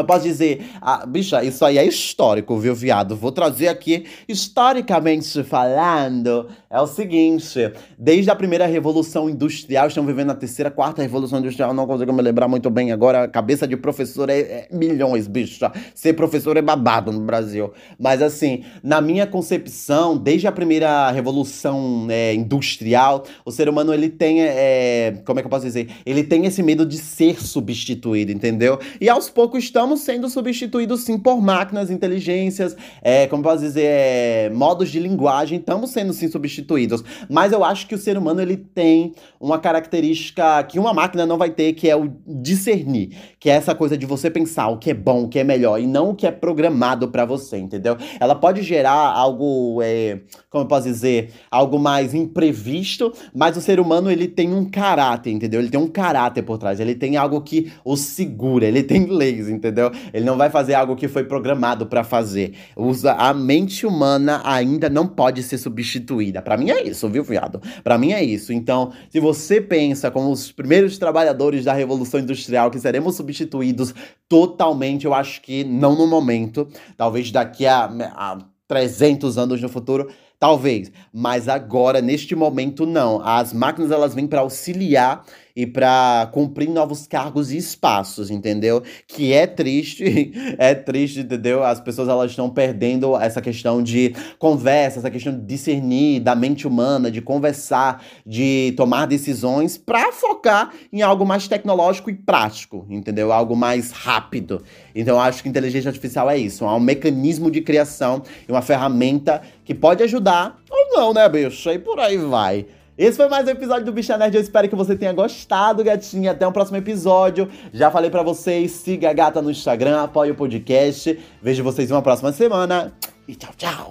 Eu 0.00 0.06
posso 0.06 0.24
dizer, 0.24 0.64
ah, 0.80 1.04
bicha, 1.06 1.42
isso 1.42 1.64
aí 1.64 1.78
é 1.78 1.84
histórico, 1.84 2.58
viu, 2.58 2.74
viado? 2.74 3.16
Vou 3.16 3.32
trazer 3.32 3.68
aqui, 3.68 4.06
historicamente 4.28 5.42
falando, 5.44 6.48
é 6.70 6.80
o 6.80 6.86
seguinte: 6.86 7.72
desde 7.98 8.30
a 8.30 8.36
primeira 8.36 8.66
revolução 8.66 9.28
industrial, 9.28 9.88
estamos 9.88 10.08
vivendo 10.08 10.30
a 10.30 10.34
terceira, 10.34 10.70
quarta 10.70 11.02
revolução 11.02 11.38
industrial, 11.38 11.72
não 11.72 11.86
consigo 11.86 12.12
me 12.12 12.22
lembrar 12.22 12.48
muito 12.48 12.68
bem 12.68 12.92
agora. 12.92 13.24
A 13.24 13.28
cabeça 13.28 13.66
de 13.66 13.76
professor 13.76 14.28
é, 14.28 14.38
é 14.38 14.68
milhões, 14.70 15.26
bicha. 15.26 15.72
Ser 15.94 16.12
professor 16.12 16.56
é 16.56 16.62
babado 16.62 17.10
no 17.10 17.20
Brasil. 17.20 17.72
Mas 17.98 18.20
assim, 18.20 18.64
na 18.82 19.00
minha 19.00 19.26
concepção, 19.26 20.16
desde 20.16 20.46
a 20.46 20.52
primeira 20.52 21.10
revolução 21.10 22.06
é, 22.10 22.34
industrial, 22.34 23.24
o 23.44 23.50
ser 23.50 23.68
humano 23.68 23.94
ele 23.94 24.08
tem, 24.08 24.42
é, 24.42 25.22
como 25.24 25.38
é 25.38 25.42
que 25.42 25.46
eu 25.46 25.50
posso 25.50 25.64
dizer? 25.64 25.88
Ele 26.04 26.22
tem 26.22 26.44
esse 26.44 26.62
medo 26.62 26.84
de 26.84 26.98
ser 26.98 27.40
substituído, 27.40 28.30
entendeu? 28.30 28.78
E 29.00 29.08
aos 29.08 29.30
poucos 29.30 29.64
estamos 29.64 29.87
estamos 29.88 30.00
sendo 30.00 30.28
substituídos 30.28 31.02
sim 31.02 31.18
por 31.18 31.40
máquinas, 31.40 31.90
inteligências, 31.90 32.76
é, 33.00 33.26
como 33.26 33.42
posso 33.42 33.62
dizer, 33.62 33.86
é, 33.86 34.50
modos 34.50 34.90
de 34.90 34.98
linguagem, 34.98 35.58
estamos 35.58 35.90
sendo 35.90 36.12
sim 36.12 36.28
substituídos. 36.28 37.02
Mas 37.28 37.52
eu 37.52 37.64
acho 37.64 37.86
que 37.86 37.94
o 37.94 37.98
ser 37.98 38.18
humano 38.18 38.42
ele 38.42 38.56
tem 38.56 39.14
uma 39.40 39.58
característica 39.58 40.62
que 40.64 40.78
uma 40.78 40.92
máquina 40.92 41.24
não 41.24 41.38
vai 41.38 41.50
ter, 41.50 41.72
que 41.72 41.88
é 41.88 41.96
o 41.96 42.10
discernir, 42.26 43.16
que 43.38 43.48
é 43.48 43.54
essa 43.54 43.74
coisa 43.74 43.96
de 43.96 44.04
você 44.04 44.30
pensar 44.30 44.68
o 44.68 44.78
que 44.78 44.90
é 44.90 44.94
bom, 44.94 45.24
o 45.24 45.28
que 45.28 45.38
é 45.38 45.44
melhor 45.44 45.80
e 45.80 45.86
não 45.86 46.10
o 46.10 46.14
que 46.14 46.26
é 46.26 46.30
programado 46.30 47.08
para 47.08 47.24
você, 47.24 47.56
entendeu? 47.56 47.96
Ela 48.20 48.34
pode 48.34 48.62
gerar 48.62 48.92
algo, 48.92 49.80
é, 49.82 50.20
como 50.50 50.66
posso 50.66 50.86
dizer, 50.86 51.30
algo 51.50 51.78
mais 51.78 52.12
imprevisto, 52.12 53.12
mas 53.34 53.56
o 53.56 53.60
ser 53.60 53.80
humano 53.80 54.10
ele 54.10 54.28
tem 54.28 54.52
um 54.52 54.68
caráter, 54.68 55.30
entendeu? 55.30 55.60
Ele 55.60 55.70
tem 55.70 55.80
um 55.80 55.88
caráter 55.88 56.42
por 56.42 56.58
trás, 56.58 56.80
ele 56.80 56.94
tem 56.94 57.16
algo 57.16 57.40
que 57.40 57.72
o 57.84 57.96
segura, 57.96 58.66
ele 58.66 58.82
tem 58.82 59.06
leis, 59.06 59.48
entendeu? 59.48 59.67
Entendeu? 59.68 59.90
Ele 60.12 60.24
não 60.24 60.36
vai 60.36 60.50
fazer 60.50 60.74
algo 60.74 60.96
que 60.96 61.08
foi 61.08 61.24
programado 61.24 61.86
para 61.86 62.02
fazer. 62.02 62.54
Usa 62.76 63.12
a 63.12 63.32
mente 63.32 63.86
humana 63.86 64.40
ainda 64.44 64.88
não 64.88 65.06
pode 65.06 65.42
ser 65.42 65.58
substituída. 65.58 66.42
Para 66.42 66.56
mim 66.56 66.70
é 66.70 66.82
isso, 66.82 67.08
viu, 67.08 67.22
viado? 67.22 67.60
Para 67.84 67.98
mim 67.98 68.12
é 68.12 68.22
isso. 68.22 68.52
Então, 68.52 68.92
se 69.10 69.20
você 69.20 69.60
pensa 69.60 70.10
como 70.10 70.30
os 70.30 70.50
primeiros 70.50 70.98
trabalhadores 70.98 71.64
da 71.64 71.72
revolução 71.72 72.20
industrial 72.20 72.70
que 72.70 72.80
seremos 72.80 73.16
substituídos 73.16 73.94
totalmente, 74.28 75.04
eu 75.04 75.14
acho 75.14 75.40
que 75.42 75.64
não 75.64 75.96
no 75.96 76.06
momento, 76.06 76.68
talvez 76.96 77.30
daqui 77.30 77.66
a, 77.66 77.84
a 77.84 78.38
300 78.66 79.38
anos 79.38 79.60
no 79.62 79.68
futuro, 79.68 80.08
talvez, 80.38 80.92
mas 81.12 81.48
agora 81.48 82.00
neste 82.00 82.36
momento 82.36 82.86
não. 82.86 83.20
As 83.24 83.52
máquinas 83.52 83.90
elas 83.90 84.14
vêm 84.14 84.26
para 84.26 84.40
auxiliar 84.40 85.24
e 85.58 85.66
para 85.66 86.30
cumprir 86.32 86.70
novos 86.70 87.04
cargos 87.08 87.50
e 87.50 87.56
espaços, 87.56 88.30
entendeu? 88.30 88.80
Que 89.08 89.32
é 89.32 89.44
triste, 89.44 90.30
é 90.56 90.72
triste, 90.72 91.18
entendeu? 91.18 91.64
As 91.64 91.80
pessoas 91.80 92.08
elas 92.08 92.30
estão 92.30 92.48
perdendo 92.48 93.16
essa 93.16 93.42
questão 93.42 93.82
de 93.82 94.14
conversa, 94.38 95.00
essa 95.00 95.10
questão 95.10 95.32
de 95.32 95.44
discernir 95.44 96.20
da 96.20 96.36
mente 96.36 96.64
humana, 96.64 97.10
de 97.10 97.20
conversar, 97.20 98.04
de 98.24 98.72
tomar 98.76 99.06
decisões 99.06 99.76
para 99.76 100.12
focar 100.12 100.72
em 100.92 101.02
algo 101.02 101.26
mais 101.26 101.48
tecnológico 101.48 102.08
e 102.08 102.14
prático, 102.14 102.86
entendeu? 102.88 103.32
Algo 103.32 103.56
mais 103.56 103.90
rápido. 103.90 104.62
Então 104.94 105.16
eu 105.16 105.20
acho 105.20 105.42
que 105.42 105.48
inteligência 105.48 105.88
artificial 105.88 106.30
é 106.30 106.38
isso, 106.38 106.64
é 106.64 106.68
um 106.68 106.78
mecanismo 106.78 107.50
de 107.50 107.62
criação 107.62 108.22
e 108.48 108.52
uma 108.52 108.62
ferramenta 108.62 109.42
que 109.64 109.74
pode 109.74 110.04
ajudar 110.04 110.56
ou 110.70 110.96
não, 110.96 111.12
né, 111.12 111.28
bicho? 111.28 111.68
E 111.68 111.80
por 111.80 111.98
aí 111.98 112.16
vai. 112.16 112.64
Esse 112.98 113.16
foi 113.16 113.28
mais 113.28 113.46
um 113.46 113.50
episódio 113.50 113.84
do 113.84 113.92
Bicha 113.92 114.18
Nerd. 114.18 114.34
Eu 114.34 114.42
espero 114.42 114.68
que 114.68 114.74
você 114.74 114.96
tenha 114.96 115.12
gostado, 115.12 115.84
gatinha. 115.84 116.32
Até 116.32 116.44
o 116.44 116.50
próximo 116.50 116.78
episódio. 116.78 117.48
Já 117.72 117.92
falei 117.92 118.10
para 118.10 118.24
vocês, 118.24 118.72
siga 118.72 119.08
a 119.08 119.12
gata 119.12 119.40
no 119.40 119.52
Instagram, 119.52 120.02
apoie 120.02 120.32
o 120.32 120.34
podcast. 120.34 121.16
Vejo 121.40 121.62
vocês 121.62 121.92
uma 121.92 122.02
próxima 122.02 122.32
semana. 122.32 122.92
E 123.28 123.36
tchau, 123.36 123.52
tchau. 123.56 123.86